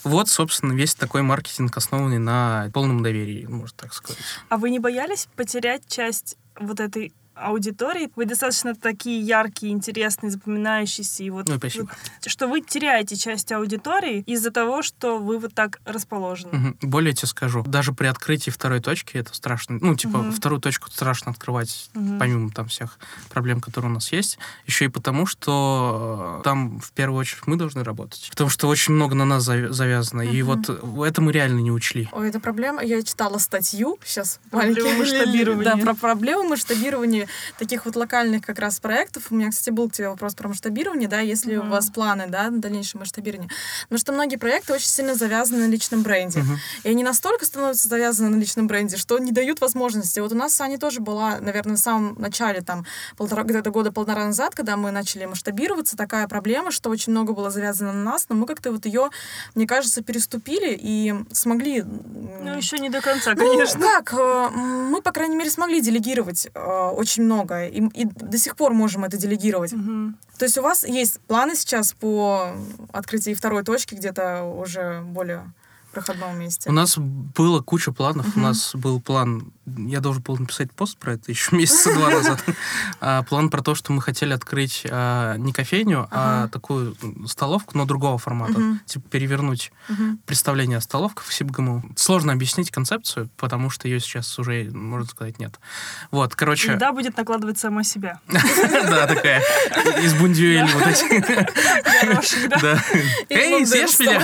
[0.05, 4.23] Вот, собственно, весь такой маркетинг, основанный на полном доверии, можно так сказать.
[4.49, 8.11] А вы не боялись потерять часть вот этой аудитории?
[8.17, 11.23] Вы достаточно такие яркие, интересные, запоминающиеся.
[11.25, 11.85] И вот, Ой, спасибо.
[11.91, 16.53] вот что вы теряете часть аудитории из-за того, что вы вот так расположены.
[16.53, 16.79] Мгм.
[16.83, 19.79] Более тебе скажу, даже при открытии второй точки это страшно.
[19.81, 20.33] Ну, типа, Мгм.
[20.33, 22.19] вторую точку страшно открывать, Мгм.
[22.19, 22.99] помимо там всех
[23.31, 24.39] проблем, которые у нас есть.
[24.67, 28.29] Еще и потому, что э, там в первую очередь мы должны работать.
[28.31, 30.23] Потому что очень много на нас завязано.
[30.23, 30.47] И Мгм.
[30.65, 32.09] вот э, это мы реально не учли.
[32.13, 32.83] Ой, это проблема.
[32.83, 34.41] Я читала статью сейчас.
[34.53, 35.65] Маленький- масштабирования.
[35.65, 37.24] Да, про проблемы масштабирования
[37.59, 41.09] таких вот локальных как раз проектов, у меня, кстати, был к тебе вопрос про масштабирование,
[41.09, 41.69] да, если Мгм.
[41.69, 43.51] у вас планы, да, на дальнейшее масштабирование.
[43.85, 46.41] Потому что многие проекты очень сильно завязаны на личном бренде.
[46.41, 46.59] Мгм.
[46.85, 50.21] И они настолько становятся завязаны на личном бренде, что не дают возможности.
[50.21, 52.85] Вот у нас с Аней тоже была, наверное, в самом начале, там,
[53.17, 57.51] полтора, где-то года полтора назад, когда мы начали масштабироваться, такая проблема, что очень много было
[57.51, 59.11] завязано на нас, но мы как-то вот ее,
[59.55, 61.83] мне кажется, переступили и смогли...
[61.83, 63.81] Ну, еще не до конца, ну, конечно.
[63.81, 64.13] как?
[64.15, 67.67] э, Мы, по крайней мере, смогли делегировать э, очень много.
[67.67, 69.73] И, и до сих пор можем это делегировать.
[69.73, 70.17] Мгм.
[70.39, 72.53] То есть у вас есть планы сейчас по
[72.93, 75.53] открытию второй точки где-то уже более
[75.93, 76.69] проходном месте?
[76.69, 78.27] У нас было куча планов.
[78.27, 78.43] У Мгм.
[78.43, 82.43] нас был план, я должен был написать пост про это еще месяца два назад.
[83.01, 86.97] А, План про то, что мы хотели открыть а, не кофейню, а такую
[87.27, 88.79] столовку, но другого формата.
[88.87, 89.73] Типа перевернуть
[90.27, 91.85] представление о столовках в СибГМУ.
[91.97, 95.59] Сложно объяснить концепцию, потому что ее сейчас уже, можно сказать, нет.
[96.11, 96.73] Вот, короче...
[96.73, 98.21] Еда будет накладывать сама себя.
[98.85, 99.43] Да, такая,
[100.03, 101.47] из бундюэли вот эти.
[102.49, 102.61] Да?
[102.61, 102.85] Да.
[103.29, 104.23] Эй, съешь меня?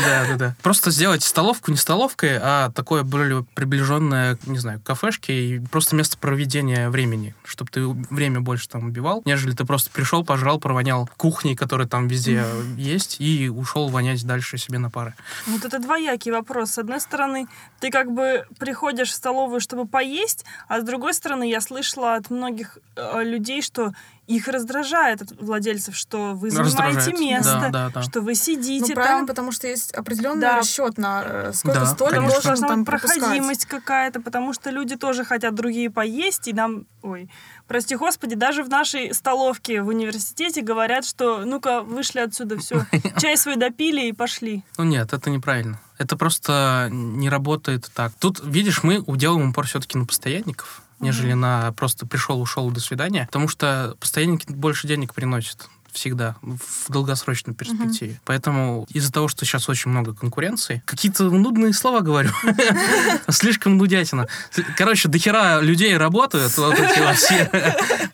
[0.00, 0.56] Да, да, да.
[0.62, 5.96] Просто сделать столовку не столовкой, а такое более приближенное, не знаю, к кафешке и просто
[5.96, 11.08] место проведения времени, чтобы ты время больше там убивал, нежели ты просто пришел, пожрал, провонял
[11.16, 12.44] кухней, которые там везде
[12.76, 15.14] есть, и ушел вонять дальше себе на пары.
[15.46, 16.72] Вот это двоякий вопрос.
[16.72, 17.46] С одной стороны,
[17.80, 22.30] ты как бы приходишь в столовую, чтобы поесть, а с другой стороны, я слышала от
[22.30, 23.92] многих э, людей, что
[24.26, 27.20] их раздражает от владельцев, что вы занимаете Раздражает.
[27.20, 28.02] место, Да, да, да.
[28.02, 29.26] что вы сидите Ну, правильно, там.
[29.26, 30.56] потому что есть определенный Да.
[30.58, 32.50] расчет на э, сколько Да, столик Потому что конечно.
[32.50, 37.30] должен должна там проходимость какая-то, потому что люди тоже хотят другие поесть, и нам, ой,
[37.68, 42.84] прости господи, даже в нашей столовке в университете говорят, что ну-ка вышли отсюда, все,
[43.20, 44.64] чай свой допили и пошли.
[44.78, 45.80] Ну нет, это неправильно.
[45.98, 48.12] Это просто не работает так.
[48.18, 53.26] Тут, видишь, мы делаем упор все-таки на постоянников, нежели на просто пришел, ушел, до свидания.
[53.26, 58.20] Потому что постоянники больше денег приносят всегда в долгосрочной перспективе.
[58.24, 62.30] Поэтому из-за того, что сейчас очень много конкуренции, какие-то нудные слова говорю.
[63.28, 64.28] Слишком нудятина.
[64.76, 67.50] Короче, дохера людей работают, вот эти вот все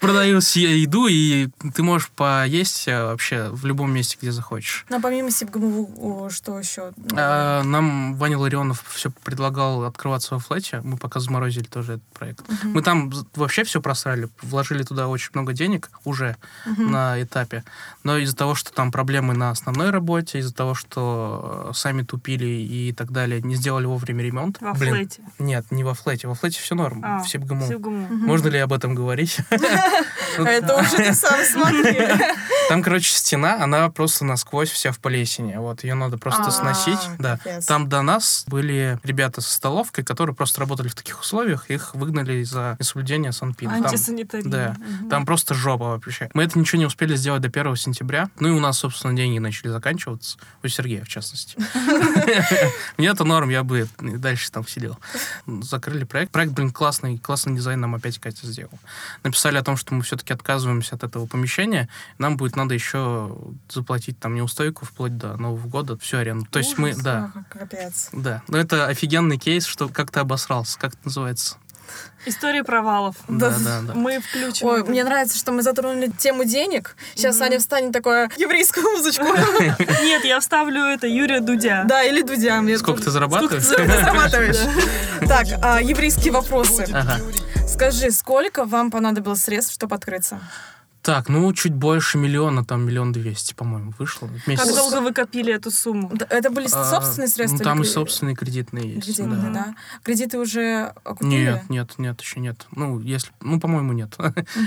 [0.01, 4.87] продают себе еду, и ты можешь поесть э, вообще в любом месте, где захочешь.
[4.89, 6.93] Но помимо СИБГМУ, о, что еще?
[7.15, 10.81] А, Нам Ваня Ларионов все предлагал открываться во флете.
[10.85, 12.45] Мы пока заморозили тоже этот проект.
[12.63, 16.37] Мы там вообще все просрали, вложили туда очень много денег уже
[16.77, 17.65] на этапе.
[18.05, 22.45] Но из-за того, что там проблемы на основной работе, из-за того, что э, сами тупили
[22.47, 24.59] и так далее, не сделали вовремя ремонт.
[24.61, 25.23] Во Блин, флете.
[25.39, 26.29] Нет, не во флете.
[26.29, 27.01] Во флете все норм.
[27.05, 27.65] А, все БГМУ.
[27.65, 28.07] все в ГМУ.
[28.09, 28.27] Мгм.
[28.27, 29.39] Можно ли об этом говорить?
[30.39, 31.95] А это уже ты сам смотри.
[32.71, 35.57] Там, короче, стена, она просто насквозь вся в плесени.
[35.57, 36.99] Вот, ее надо просто А, сносить.
[37.19, 37.39] Да.
[37.67, 42.43] Там до нас были ребята со столовкой, которые просто работали в таких условиях, их выгнали
[42.45, 43.75] за несоблюдение санпина.
[43.75, 44.49] Антисанитария.
[44.49, 44.77] да.
[45.11, 46.31] Там просто жопа вообще.
[46.33, 48.31] Мы это ничего не успели сделать до 1 сентября.
[48.39, 50.39] Ну и у нас, собственно, деньги начали заканчиваться.
[50.63, 51.57] У Сергея, в частности.
[52.99, 54.99] Мне это норм, я бы дальше там сидел.
[55.47, 56.33] Закрыли проект.
[56.33, 57.19] Проект, блин, классный.
[57.19, 58.79] Классный дизайн нам опять Катя сделал.
[59.23, 61.89] Написали о том, что мы все-таки отказываемся от этого помещения.
[62.19, 63.37] Нам будет надо еще
[63.69, 66.47] заплатить там неустойку вплоть до Нового года, всю аренду.
[66.51, 67.33] То есть мы, да,
[68.13, 68.43] да.
[68.49, 71.57] Но это офигенный кейс, что как ты обосрался, как это называется.
[72.25, 73.17] История провалов.
[73.27, 73.81] Да, Да.
[73.83, 73.95] да.
[73.95, 74.67] Мы включим.
[74.69, 76.95] Ой, мне нравится, что мы затронули тему денег.
[77.17, 77.41] Сейчас.
[77.41, 79.25] Аня встанет такое еврейскую музычку.
[80.03, 81.83] Нет, я вставлю это Юрия Дудя.
[81.85, 82.63] Да, или Дудя.
[82.79, 83.65] Сколько ты зарабатываешь?
[83.65, 84.57] Сколько ты зарабатываешь?
[85.29, 86.87] Так, а, еврейские вопросы.
[87.69, 90.41] Скажи, сколько вам понадобилось средств, чтобы открыться?
[91.03, 94.29] Так, ну, чуть больше миллиона, там, миллион двести, по-моему, вышло.
[94.29, 94.65] в месяц.
[94.65, 96.13] Как долго вы копили эту сумму?
[96.31, 97.59] Это были А, собственные средства?
[97.59, 99.07] Ну, там или собственные кредитные есть.
[99.07, 99.51] Кредитные, да.
[99.51, 99.75] да.
[100.05, 101.31] Кредиты уже окупили?
[101.31, 102.67] Нет, нет, нет, еще нет.
[102.71, 103.33] Ну, если...
[103.41, 104.15] Ну, по-моему, нет.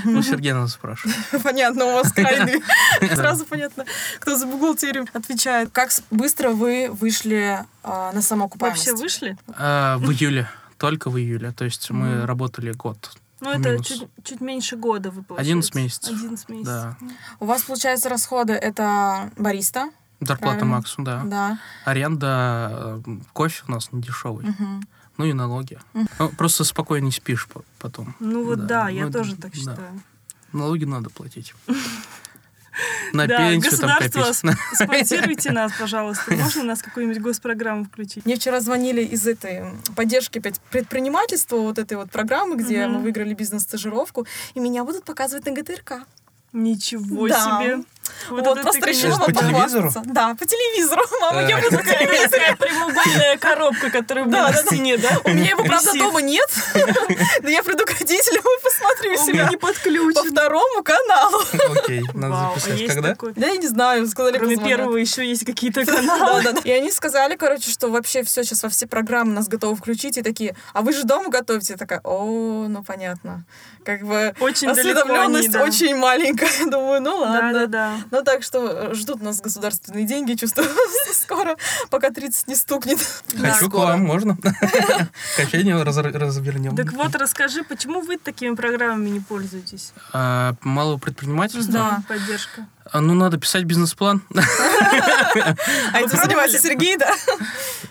[0.04, 1.16] Ну, Сергей надо спрашивать.
[1.42, 2.62] Понятно, у вас крайне.
[3.14, 3.86] Сразу понятно,
[4.20, 5.70] кто за бухгалтерию отвечает.
[5.72, 8.86] Как быстро вы вышли а, на самоокупаемость?
[8.86, 9.38] Вообще вышли?
[9.48, 10.48] А, В июле.
[10.76, 11.52] Только в июле.
[11.52, 13.16] То есть мы работали год.
[13.46, 13.86] Ну, это Минус.
[13.86, 15.50] чуть, чуть меньше года вы получаете.
[15.52, 16.10] 11 месяцев.
[16.16, 16.66] 11 месяцев.
[16.66, 16.96] Да.
[17.40, 20.76] У вас, получается, расходы это бариста, Зарплата Правильно.
[20.78, 21.22] Максу, да.
[21.24, 21.58] да.
[21.84, 24.46] Аренда, э, кофе у нас не дешевый.
[24.46, 24.82] Мгм.
[25.18, 25.78] Ну и налоги.
[25.92, 26.08] Мгм.
[26.18, 28.14] Ну, просто спокойнее спишь по- потом.
[28.18, 29.58] Ну вот Да, да, я ну, тоже так да.
[29.58, 30.00] считаю.
[30.52, 31.54] Налоги надо платить.
[33.12, 34.58] На Да, пенсию там государство, копить.
[34.74, 36.34] спонсируйте нас, пожалуйста.
[36.34, 38.24] Можно нас какую-нибудь госпрограмму включить?
[38.26, 43.34] Мне вчера звонили из этой поддержки опять предпринимательства, вот этой вот программы, где мы выиграли
[43.34, 46.02] бизнес-стажировку, и меня будут показывать на ГТРК.
[46.52, 47.60] Ничего Да.
[47.60, 47.84] себе.
[48.30, 49.84] Вот, ты, просто решила По телевизору?
[49.88, 50.02] похвастаться.
[50.06, 51.02] Да, по телевизору.
[51.20, 51.62] Мама, я Э.
[51.62, 52.56] буду на телевизоре.
[52.58, 54.66] прямоугольная коробка, которая Да, была да, на да.
[54.66, 55.08] стене, да?
[55.24, 56.48] У меня его, правда, дома нет,
[57.42, 60.30] но я приду к родителям и посмотрю меня не По подключен.
[60.30, 61.40] второму каналу.
[61.82, 62.80] Окей, надо а записать.
[62.80, 63.08] есть Когда?
[63.10, 63.32] такой?
[63.34, 66.42] Да, я не знаю, сказали, Кроме первого еще есть какие-то Да, каналы.
[66.42, 66.60] да, да.
[66.64, 70.16] И они сказали, короче, что вообще все сейчас во все программы нас готовы включить.
[70.18, 71.74] И такие, а вы же дома готовите?
[71.74, 73.44] Я такая, о, ну понятно.
[73.84, 75.62] Как бы Очень далеко они, осведомленность да.
[75.62, 76.48] очень маленькая.
[76.66, 77.66] Думаю, ну Да, ладно.
[77.66, 78.04] да, да.
[78.10, 80.68] Ну так что э, ждут нас государственные деньги, чувствую,
[81.12, 81.56] скоро,
[81.90, 82.98] пока 30 не стукнет.
[83.40, 84.36] Хочу к вам, можно?
[85.36, 86.76] Кофейню раз- развернем.
[86.76, 89.92] Так вот, расскажи, почему вы такими программами не пользуетесь?
[90.12, 91.72] А, Малого предпринимательства?
[91.72, 92.02] Да.
[92.08, 92.66] Поддержка.
[92.92, 94.22] А, Ну, надо писать бизнес-план.
[95.92, 97.14] А этим занимается Сергей, да?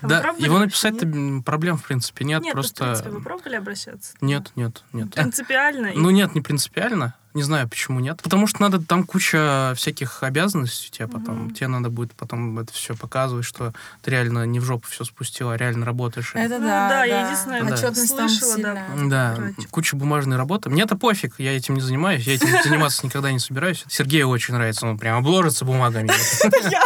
[0.02, 1.06] А Да, его написать-то
[1.44, 2.42] проблем, в принципе, нет.
[2.42, 2.84] Нет, просто...
[2.84, 4.14] в принципе, вы пробовали обращаться?
[4.20, 5.12] Нет, нет, нет.
[5.14, 5.92] Принципиально?
[5.94, 7.14] Ну нет, не принципиально.
[7.36, 8.22] Не знаю, почему нет.
[8.22, 11.50] Потому что надо там куча всяких обязанностей у тебя потом.
[11.50, 15.52] Тебе надо будет потом это все показывать, что ты реально не в жопу все спустила,
[15.52, 16.30] а реально работаешь.
[16.32, 17.74] Это Ну да, да, я единственное, Да.
[17.74, 18.86] Отчетность там слышала, да.
[18.86, 19.10] сильная.
[19.10, 19.68] Да, Короче.
[19.68, 20.70] куча бумажной работы.
[20.70, 23.84] Мне-то пофиг, я этим не занимаюсь, я этим заниматься никогда не собираюсь.
[23.86, 26.10] Сергею очень нравится, он прям обложится бумагами.
[26.44, 26.82] Это я.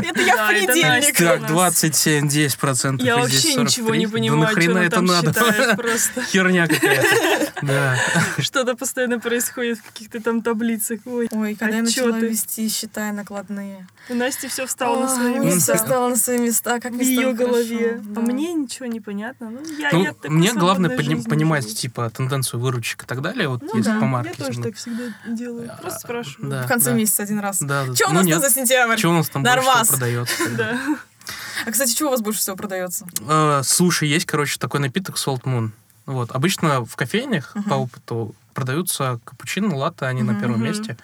[0.00, 1.16] Это я в понедельник.
[1.16, 1.50] Так, у нас.
[1.50, 3.06] 27, 10 процентов.
[3.06, 3.98] Я вообще ничего 43.
[3.98, 5.74] не понимаю, что это надо?
[5.76, 6.22] просто.
[6.22, 7.52] Херня какая-то.
[7.62, 7.96] Да.
[8.38, 11.00] Что-то постоянно происходит в каких-то там таблицах.
[11.06, 13.86] Ой, Ой, когда я начала вести, считай, накладные.
[14.10, 15.74] у Насти все встало на свои места.
[15.74, 18.00] всё встало на свои места, как В ее голове.
[18.16, 19.50] А мне ничего не понятно.
[19.50, 23.76] Ну, я, Ну, я мне главное понимать, типа, тенденцию выручек и так далее, вот Ну
[23.76, 24.46] если да, по я маркетингу.
[24.46, 25.70] тоже так всегда делаю.
[25.80, 26.50] Просто А, спрашиваю.
[26.50, 26.62] да.
[26.64, 27.58] В конце месяца один раз.
[27.60, 27.94] Да, да.
[27.94, 28.40] Что у Ну, нас нет.
[28.40, 28.96] там за сентябрь?
[28.98, 29.82] Что у нас там больше Нормас.
[29.88, 30.44] всего продается?
[30.56, 30.78] Да.
[31.66, 33.06] А, кстати, что у вас больше всего продается?
[33.28, 35.70] Э, Слушай, есть, короче, такой напиток Salt Moon.
[36.04, 36.30] Вот.
[36.32, 40.96] Обычно в кофейнях по опыту продаются капучино, латте, они на первом месте.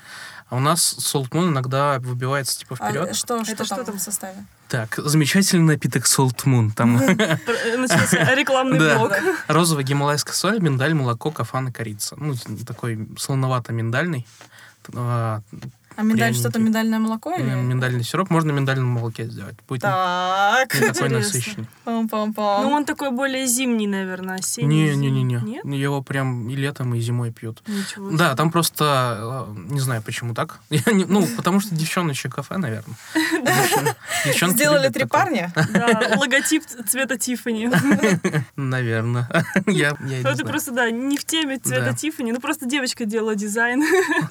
[0.48, 3.16] А у нас Salt Moon иногда выбивается типа А вперед.
[3.16, 4.44] что, Это что, что там в составе?
[4.68, 6.70] Так, замечательный напиток Salt Moon.
[6.72, 7.38] Там Пр-
[7.78, 9.12] Начался рекламный блок.
[9.48, 12.14] розовая гималайская соль, миндаль, молоко, кафан и корица.
[12.18, 12.34] Ну,
[12.66, 14.26] такой солоновато-миндальный.
[15.96, 17.42] А, миндаль что-то миндальное молоко или?
[17.42, 18.30] Миндальный сироп.
[18.30, 19.56] Можно на миндальном молоке сделать.
[19.68, 20.68] Будет не Так.
[20.72, 21.18] такой Интересно.
[21.18, 21.66] насыщенный.
[21.84, 22.62] Пам-пам-пам.
[22.62, 24.90] Ну, он такой более зимний, наверное, осенний.
[24.90, 25.40] Не-не-не-не.
[25.42, 25.64] Нет?
[25.64, 27.62] Его прям и летом, и зимой пьют.
[27.66, 28.36] Ничего Да, себе.
[28.36, 30.60] там просто э, не знаю почему так.
[30.70, 32.96] Я не- ну, потому что девчоночье кафе, наверное.
[34.24, 35.08] Девчонки Сделали три такое.
[35.24, 35.52] парня?
[35.72, 37.70] Да, логотип цвета Тиффани.
[38.56, 39.28] Наверное.
[39.66, 41.92] Я, я не просто, да, не в теме цвета Да.
[41.94, 42.32] Тиффани.
[42.32, 43.82] Ну, просто девочка делала дизайн.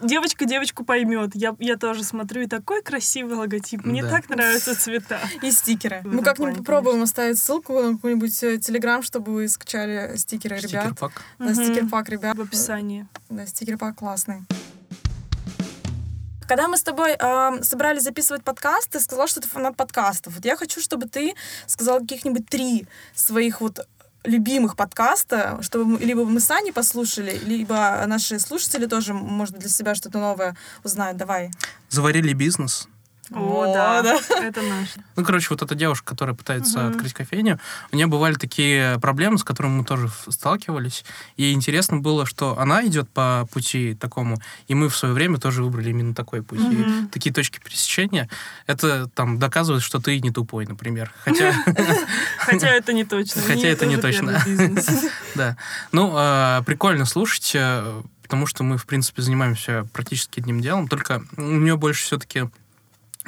[0.03, 1.31] Девочка девочку поймет.
[1.33, 3.83] Я, я тоже смотрю, и такой красивый логотип.
[3.85, 4.09] Мне Да.
[4.09, 5.19] так нравятся цвета.
[5.41, 6.01] И стикеры.
[6.03, 10.69] Мы как-нибудь попробуем оставить ссылку на какой-нибудь э, телеграм, чтобы вы скачали стикеры ребят.
[10.85, 11.21] Стикер-пак.
[11.39, 11.55] Да, Мгм.
[11.55, 12.37] стикер-пак ребят.
[12.37, 13.07] В описании.
[13.29, 14.43] Да, стикер-пак классный.
[16.47, 20.35] Когда мы с тобой э, собрались записывать подкаст, ты сказал, что ты фанат подкастов.
[20.35, 21.33] Вот я хочу, чтобы ты
[21.65, 23.87] сказал каких-нибудь три своих вот
[24.23, 29.69] любимых подкаста, чтобы мы- либо мы с Аней послушали, либо наши слушатели тоже, может для
[29.69, 31.17] себя что-то новое узнают.
[31.17, 31.51] Давай.
[31.89, 32.87] Заварили бизнес.
[33.33, 34.01] О, О, да.
[34.03, 34.19] да.
[34.45, 34.89] Это наш.
[35.15, 36.89] Ну, короче, вот эта девушка, которая пытается Мгм.
[36.89, 37.59] открыть кофейню,
[37.91, 41.05] у нее бывали такие проблемы, с которыми мы тоже сталкивались.
[41.37, 45.63] И интересно было, что она идет по пути такому, и мы в свое время тоже
[45.63, 46.59] выбрали именно такой путь.
[46.71, 47.07] И Мгм.
[47.09, 48.29] такие точки пересечения,
[48.67, 51.11] это там доказывает, что ты не тупой, например.
[51.23, 51.53] Хотя,
[52.37, 53.41] Хотя это не точно.
[53.41, 54.43] Хотя это не точно.
[55.35, 55.55] да.
[55.91, 61.23] Ну, а, прикольно слушать, э, потому что мы, в принципе, занимаемся практически одним делом, только
[61.37, 62.49] у нее больше все-таки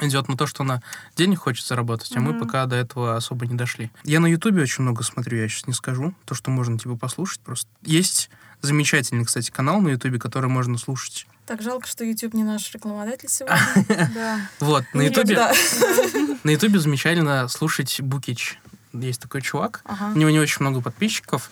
[0.00, 0.82] идет на то, что она
[1.16, 2.40] денег хочет заработать, а мы Мгм.
[2.40, 3.90] пока до этого особо не дошли.
[4.04, 7.40] Я на Ютубе очень много смотрю, я сейчас не скажу, то, что можно типа послушать
[7.40, 7.68] просто.
[7.82, 8.30] Есть
[8.60, 11.26] замечательный, кстати, канал на Ютубе, который можно слушать.
[11.46, 14.10] Так жалко, что YouTube не наш рекламодатель сегодня.
[14.14, 14.40] Да.
[14.60, 15.36] Вот, на Ютубе,
[16.44, 18.58] на Ютубе замечательно слушать Букич.
[18.94, 19.82] Есть такой чувак.
[20.14, 21.50] У него не очень много подписчиков.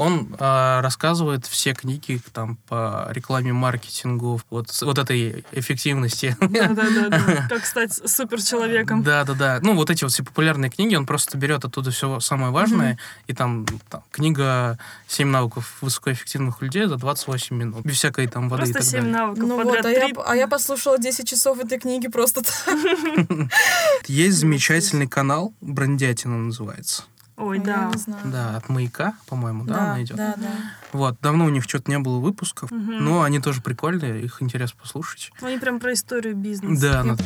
[0.00, 6.34] Он а, рассказывает все книги там по рекламе, маркетингу, вот, вот этой эффективности.
[6.40, 7.46] Да-да-да.
[7.50, 9.02] Как стать суперчеловеком.
[9.02, 9.58] Да, да, да.
[9.60, 13.34] Ну, вот эти вот все популярные книги, он просто берет оттуда все самое важное, и
[13.34, 17.84] там, там книга «7 навыков высокоэффективных людей» за 28 минут.
[17.84, 19.16] Без всякой там воды и Просто так семь далее.
[19.18, 19.84] навыков Ну вот, подряд.
[19.84, 22.78] а я, а я послушала 10 часов этой книги просто так.
[24.06, 27.02] Есть замечательный канал, Брендятина называется.
[27.40, 27.90] Ой, Я да.
[27.92, 28.22] не знаю.
[28.26, 30.16] Да, от маяка, по-моему, да, да, она идет.
[30.16, 30.48] да, да.
[30.92, 33.02] Вот, давно у них что-то не было выпусков, Мгм.
[33.04, 35.32] но они тоже прикольные, их интересно послушать.
[35.40, 36.80] Ну, Они прям про историю бизнеса.
[36.80, 37.16] Да, ну,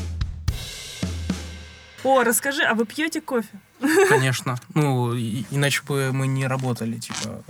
[2.05, 3.49] О, расскажи, а вы пьете кофе?
[4.09, 4.57] конечно.
[4.75, 7.43] Ну, и- иначе бы мы не работали, типа,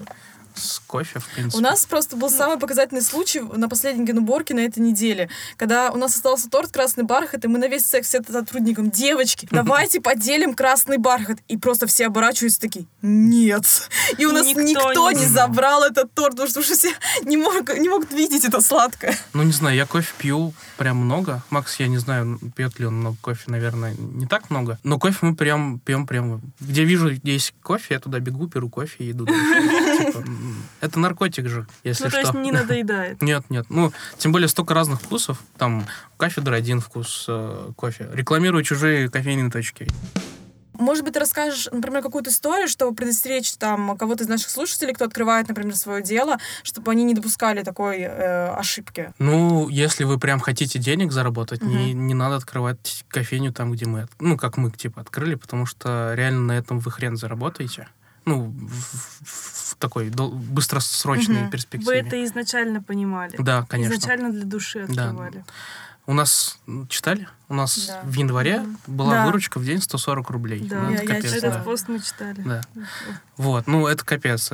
[0.54, 1.58] с кофе, в принципе.
[1.58, 5.96] У нас просто был самый показательный случай на последней генуборке на этой неделе, когда у
[5.96, 10.54] нас остался торт «Красный бархат», и мы на весь секс все сотрудникам, девочки, давайте поделим
[10.54, 11.38] красный бархат.
[11.48, 13.64] И просто все оборачиваются такие, нет.
[14.18, 17.36] И у нас Никто никто, не не забрал этот торт, потому что уже все не,
[17.36, 19.16] мог- не могут видеть это сладкое.
[19.32, 21.42] Ну, не знаю, я кофе пью прям много.
[21.50, 24.78] Макс, я не знаю, пьет ли он много кофе, наверное, не так много.
[24.82, 26.40] Но кофе мы прям пьем прям...
[26.60, 30.24] Где вижу, есть кофе, я туда бегу, беру кофе и иду дальше.
[30.80, 32.20] Это наркотик же, если Ну, то что.
[32.20, 33.22] есть не надоедает.
[33.22, 33.66] Нет, нет.
[33.68, 35.38] Ну, тем более столько разных вкусов.
[35.57, 38.09] Там у кафедры один вкус э, кофе.
[38.12, 39.88] Рекламирую чужие кофейные точки.
[40.78, 45.04] Может быть, ты расскажешь, например, какую-то историю, чтобы предостеречь там кого-то из наших слушателей, кто
[45.04, 49.12] открывает, например, свое дело, чтобы они не допускали такой э, ошибки.
[49.18, 54.09] Ну, если вы прям хотите денег заработать, не, не надо открывать кофейню там, где мы,
[54.18, 57.88] ну, как мы, типа, открыли, потому что реально на этом вы хрен заработаете.
[58.24, 61.50] Ну, в, в- такой быстросрочной Мгм.
[61.50, 62.02] перспективе.
[62.02, 63.37] Вы это изначально понимали?
[63.38, 63.94] Да, конечно.
[63.94, 65.12] Изначально для души Да.
[66.06, 66.58] У нас,
[66.90, 67.26] читали?
[67.48, 68.02] У нас Да.
[68.04, 69.26] в январе была Да.
[69.26, 70.60] выручка в день 140 рублей.
[70.68, 71.40] Да, Ну, Я- это я капец, читала.
[71.40, 71.48] да.
[71.48, 72.42] Этот пост мы читали.
[72.42, 72.60] Да.
[73.38, 74.50] Вот, ну это капец.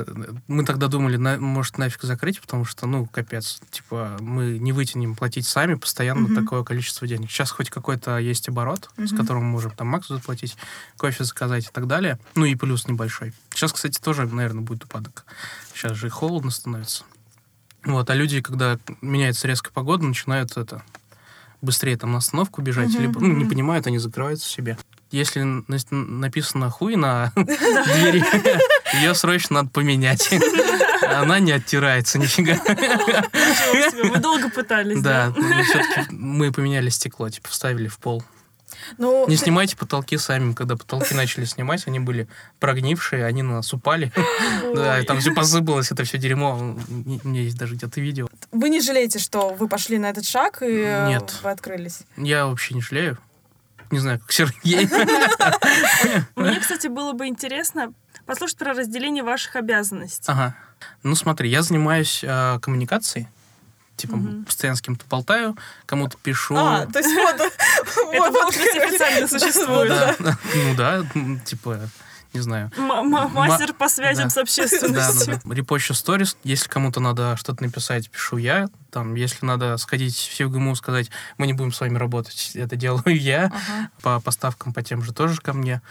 [0.47, 5.13] Мы тогда думали, на- может нафиг закрыть, потому что, ну, капец, типа мы не вытянем
[5.15, 6.35] платить сами постоянно Мгм.
[6.35, 7.29] такое количество денег.
[7.29, 9.17] Сейчас хоть какой-то есть оборот, с Мгм.
[9.17, 10.55] которым мы можем там Максу заплатить,
[10.95, 12.17] кофе заказать и так далее.
[12.35, 13.33] Ну и плюс небольшой.
[13.53, 15.25] Сейчас, кстати, тоже, наверное, будет упадок.
[15.73, 17.03] Сейчас же и холодно становится.
[17.83, 20.81] Вот, а люди, когда меняется резко погода, начинают это
[21.61, 24.77] быстрее там на остановку бежать, Мгм, либо ну, не понимают, они закрываются в себе.
[25.11, 28.23] Если на- написано хуй на двери,
[29.01, 30.29] ее срочно надо поменять.
[31.05, 32.57] Она не оттирается нифига.
[34.09, 35.33] Вы долго пытались, Да, да?
[35.37, 38.23] ну, всё-таки мы поменяли стекло, типа вставили в пол.
[38.97, 40.53] Ну, Не снимайте потолки сами.
[40.53, 42.27] Когда потолки начали снимать, они были
[42.59, 44.11] прогнившие, они на нас упали.
[44.75, 46.57] Да, и там все посыпалось, это все дерьмо.
[46.57, 48.27] У меня есть даже где-то видео.
[48.51, 51.39] Вы не жалеете, что вы пошли на этот шаг и э, Нет.
[51.43, 52.01] вы открылись?
[52.17, 53.17] Я вообще не жалею.
[53.91, 54.87] Не знаю, как Сергей.
[56.35, 57.93] Мне, кстати, было бы интересно
[58.25, 60.25] послушать про разделение ваших обязанностей.
[60.27, 60.55] Ага.
[61.03, 63.27] Ну смотри, я занимаюсь э, коммуникацией.
[63.95, 64.45] Типа, Мгм.
[64.45, 66.55] постоянно с кем-то болтаю, кому-то пишу.
[66.57, 67.35] А, то есть вот...
[68.13, 70.17] Это вот, официально существует.
[70.19, 71.03] Ну да,
[71.45, 71.79] типа,
[72.33, 72.71] не знаю.
[72.77, 74.29] М- Мастер по связям да.
[74.29, 75.27] с общественностью.
[75.27, 75.53] да, да.
[75.55, 76.37] Репощу сторис.
[76.43, 78.69] Если кому-то надо что-то написать, пишу я.
[78.89, 83.03] Там, если надо сходить в СИВГМУ, сказать, мы не будем с вами работать, это делаю
[83.19, 83.45] я.
[83.45, 83.89] Ага.
[84.01, 85.81] По поставкам по тем же тоже ко мне.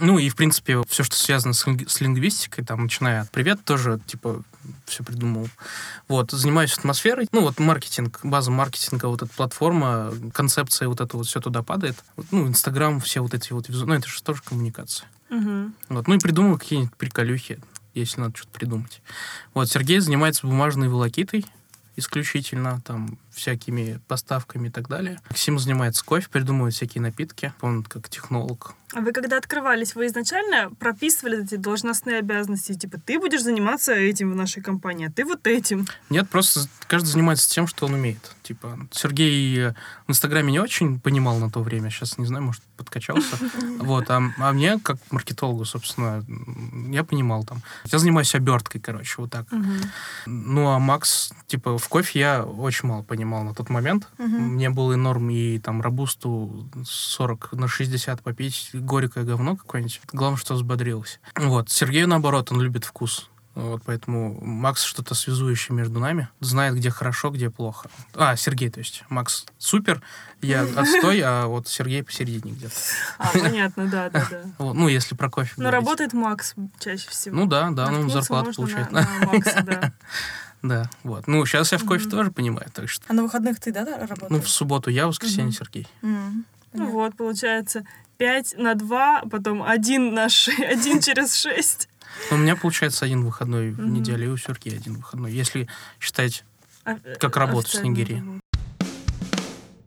[0.00, 3.64] Ну и, в принципе, все, что связано с, линг- с лингвистикой, там, начиная от привет,
[3.64, 4.42] тоже, типа,
[4.86, 5.48] все придумал.
[6.08, 7.28] Вот, занимаюсь атмосферой.
[7.32, 11.96] Ну, вот маркетинг, база маркетинга, вот эта платформа, концепция вот это вот все туда падает.
[12.30, 13.66] Ну, Инстаграм, все вот эти вот.
[13.68, 15.08] Ну, это же тоже коммуникация.
[15.34, 15.74] Мгм.
[15.88, 17.58] Вот, ну и придумал какие-нибудь приколюхи,
[17.92, 19.02] если надо что-то придумать.
[19.52, 21.44] Вот, Сергей занимается бумажной волокитой
[21.96, 25.20] исключительно, там, всякими поставками и так далее.
[25.28, 27.52] Максим занимается кофе, придумывает всякие напитки.
[27.60, 28.74] Он как технолог.
[28.94, 32.74] А вы когда открывались, вы изначально прописывали эти должностные обязанности?
[32.74, 35.86] Типа, ты будешь заниматься этим в нашей компании, а ты вот этим.
[36.10, 38.36] Нет, просто каждый занимается тем, что он умеет.
[38.44, 39.74] Типа, Сергей э,
[40.06, 43.36] в Инстаграме не очень понимал на то время, сейчас не знаю, может, подкачался.
[43.84, 46.24] Вот, а, а мне, как маркетологу, собственно,
[46.90, 47.62] я понимал там.
[47.86, 49.46] Я занимаюсь оберткой, короче, вот так.
[50.26, 54.08] Ну, а Макс, типа, в кофе я очень мало понимал на тот момент.
[54.18, 54.54] Мгм.
[54.54, 60.00] Мне было и норм и там рабусту 40 на 60 попить, горькое говно какое-нибудь.
[60.12, 61.20] Главное, что взбодрилось.
[61.34, 61.70] Вот.
[61.70, 63.30] Сергей, наоборот, он любит вкус.
[63.54, 66.28] Вот, поэтому Макс что-то связующее между нами.
[66.40, 67.88] Знает, где хорошо, где плохо.
[68.14, 69.04] А, Сергей, то есть.
[69.08, 70.02] Макс супер,
[70.42, 72.74] я отстой, а вот Сергей посередине где-то.
[73.18, 74.42] А, понятно, да, да, да.
[74.74, 75.80] Ну, если про кофе Но говорить.
[75.80, 77.36] работает Макс чаще всего.
[77.36, 78.90] Ну да, да, ну Наткнуться зарплату получает.
[78.90, 79.92] На, на Макса, да.
[80.64, 81.26] Да, вот.
[81.26, 82.10] Ну, сейчас я в кофе Мгм.
[82.10, 83.04] тоже понимаю, так что...
[83.06, 84.30] А на выходных ты, да, да, работаешь?
[84.30, 85.52] Ну, в субботу я, в воскресенье Мгм.
[85.52, 85.86] Сергей.
[86.02, 87.84] М, Ну вот, получается,
[88.16, 91.88] 5 на 2, потом 1 на 6, 1 через 6.
[92.30, 95.32] Ну, у меня получается один выходной в неделю, и у Сергея один выходной.
[95.32, 95.68] Если
[96.00, 96.44] считать
[96.86, 98.22] А, Как работу с Нигерией.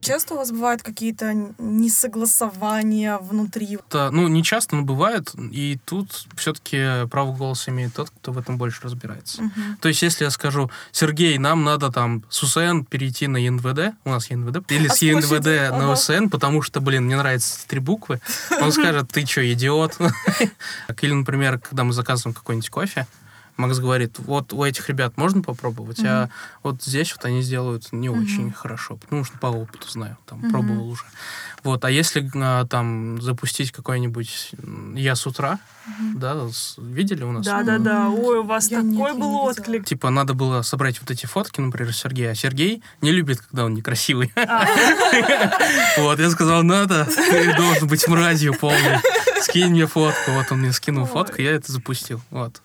[0.07, 3.77] Часто у вас бывают какие-то несогласования внутри?
[3.87, 5.33] Это, ну, не часто, но бывает.
[5.51, 9.43] И тут все-таки право голоса имеет тот, кто в этом больше разбирается.
[9.43, 9.77] Мгм.
[9.81, 14.09] То есть, если я скажу, Сергей, нам надо там с УСН перейти на ЕНВД, у
[14.09, 15.91] нас ЕНВД, или А с ЕНВД площади, на ага.
[15.91, 18.21] УСН, потому что, блин, мне нравятся три буквы,
[18.61, 19.97] он скажет, ты что, идиот?
[21.01, 23.07] Или, например, когда мы заказываем какой-нибудь кофе,
[23.57, 26.29] Макс говорит, вот у этих ребят можно попробовать, а
[26.63, 30.89] вот здесь вот они сделают не очень хорошо, потому что по опыту знаю, там, пробовал
[30.89, 31.03] уже.
[31.63, 34.51] Вот, а если а, там запустить какой-нибудь
[34.95, 35.59] «Я с утра»,
[36.15, 37.45] да, с- видели у нас?
[37.45, 38.09] Да-да-да.
[38.09, 39.85] Ой, у вас Я нет, такой я не был отклик.
[39.85, 42.31] Типа надо было собрать вот эти фотки, например, Сергея.
[42.31, 44.31] А Сергей не любит, когда он некрасивый.
[44.35, 44.65] А,
[45.97, 48.99] Вот, я сказал, надо, ты должен быть мразью полной.
[49.41, 50.31] Скинь мне фотку.
[50.31, 52.21] Вот он мне скинул фотку, я это запустил.
[52.31, 52.61] Вот.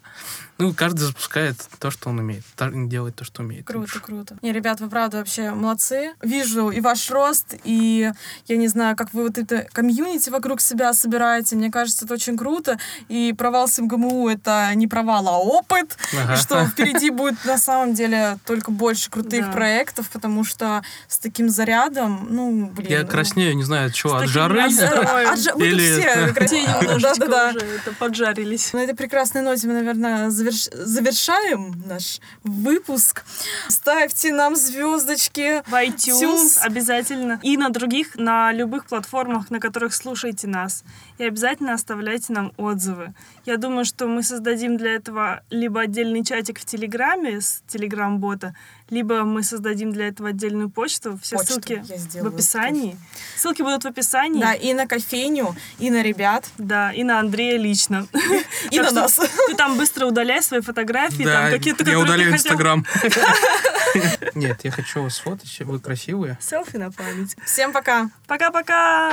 [0.63, 2.45] Ну, каждый запускает то, что он умеет.
[2.89, 3.67] Делает то, что умеет.
[3.67, 4.37] Круто, круто.
[4.43, 6.13] Не, ребят, вы правда вообще молодцы.
[6.23, 8.13] Вижу и ваш рост, и
[8.47, 11.57] я не знаю, как вы вот это комьюнити вокруг себя собираете.
[11.57, 12.79] Мне кажется, это очень круто.
[13.09, 15.97] И провал с МГМУ— это не провал, а опыт.
[16.23, 16.35] Ага.
[16.35, 19.53] И что впереди будет на самом деле только больше крутых Да.
[19.53, 22.89] проектов, потому что с таким зарядом, ну, блин.
[22.91, 24.61] Я ну, краснею, не знаю от чего, от жары.
[24.63, 26.71] от жа- мы все краснеем.
[26.83, 27.49] немножечко Да-да-да.
[27.57, 28.73] уже это поджарились.
[28.73, 33.25] На этой прекрасной ноте мы, наверное, заверш- завершаем наш выпуск.
[33.69, 35.63] Ставьте нам звездочки.
[35.69, 35.93] В iTunes
[36.23, 36.59] iTunes.
[36.61, 37.41] обязательно.
[37.43, 40.85] И на других, на любых платформах, на которых слушаете нас.
[41.19, 43.15] И обязательно оставляйте нам отзывы.
[43.47, 48.55] Я думаю, что мы создадим для этого либо отдельный чатик в Телеграме с Телеграм-бота,
[48.93, 51.19] либо мы создадим для этого отдельную почту.
[51.23, 51.83] Все Почту ссылки
[52.21, 52.99] в описании.
[53.37, 54.41] Ссылки будут в описании.
[54.43, 58.07] Да, и на кофейню, и на ребят, Да, и на Андрея лично.
[58.71, 59.19] и на нас.
[59.47, 62.35] Ты там быстро удаляй свои фотографии, там Да, какие-то, я удаляю.
[62.35, 62.85] Инстаграм.
[64.35, 66.37] Нет, я хочу вас сфотать, вы красивые.
[66.41, 67.35] Селфи на память.
[67.47, 68.11] Всем пока!
[68.27, 69.13] Пока-пока!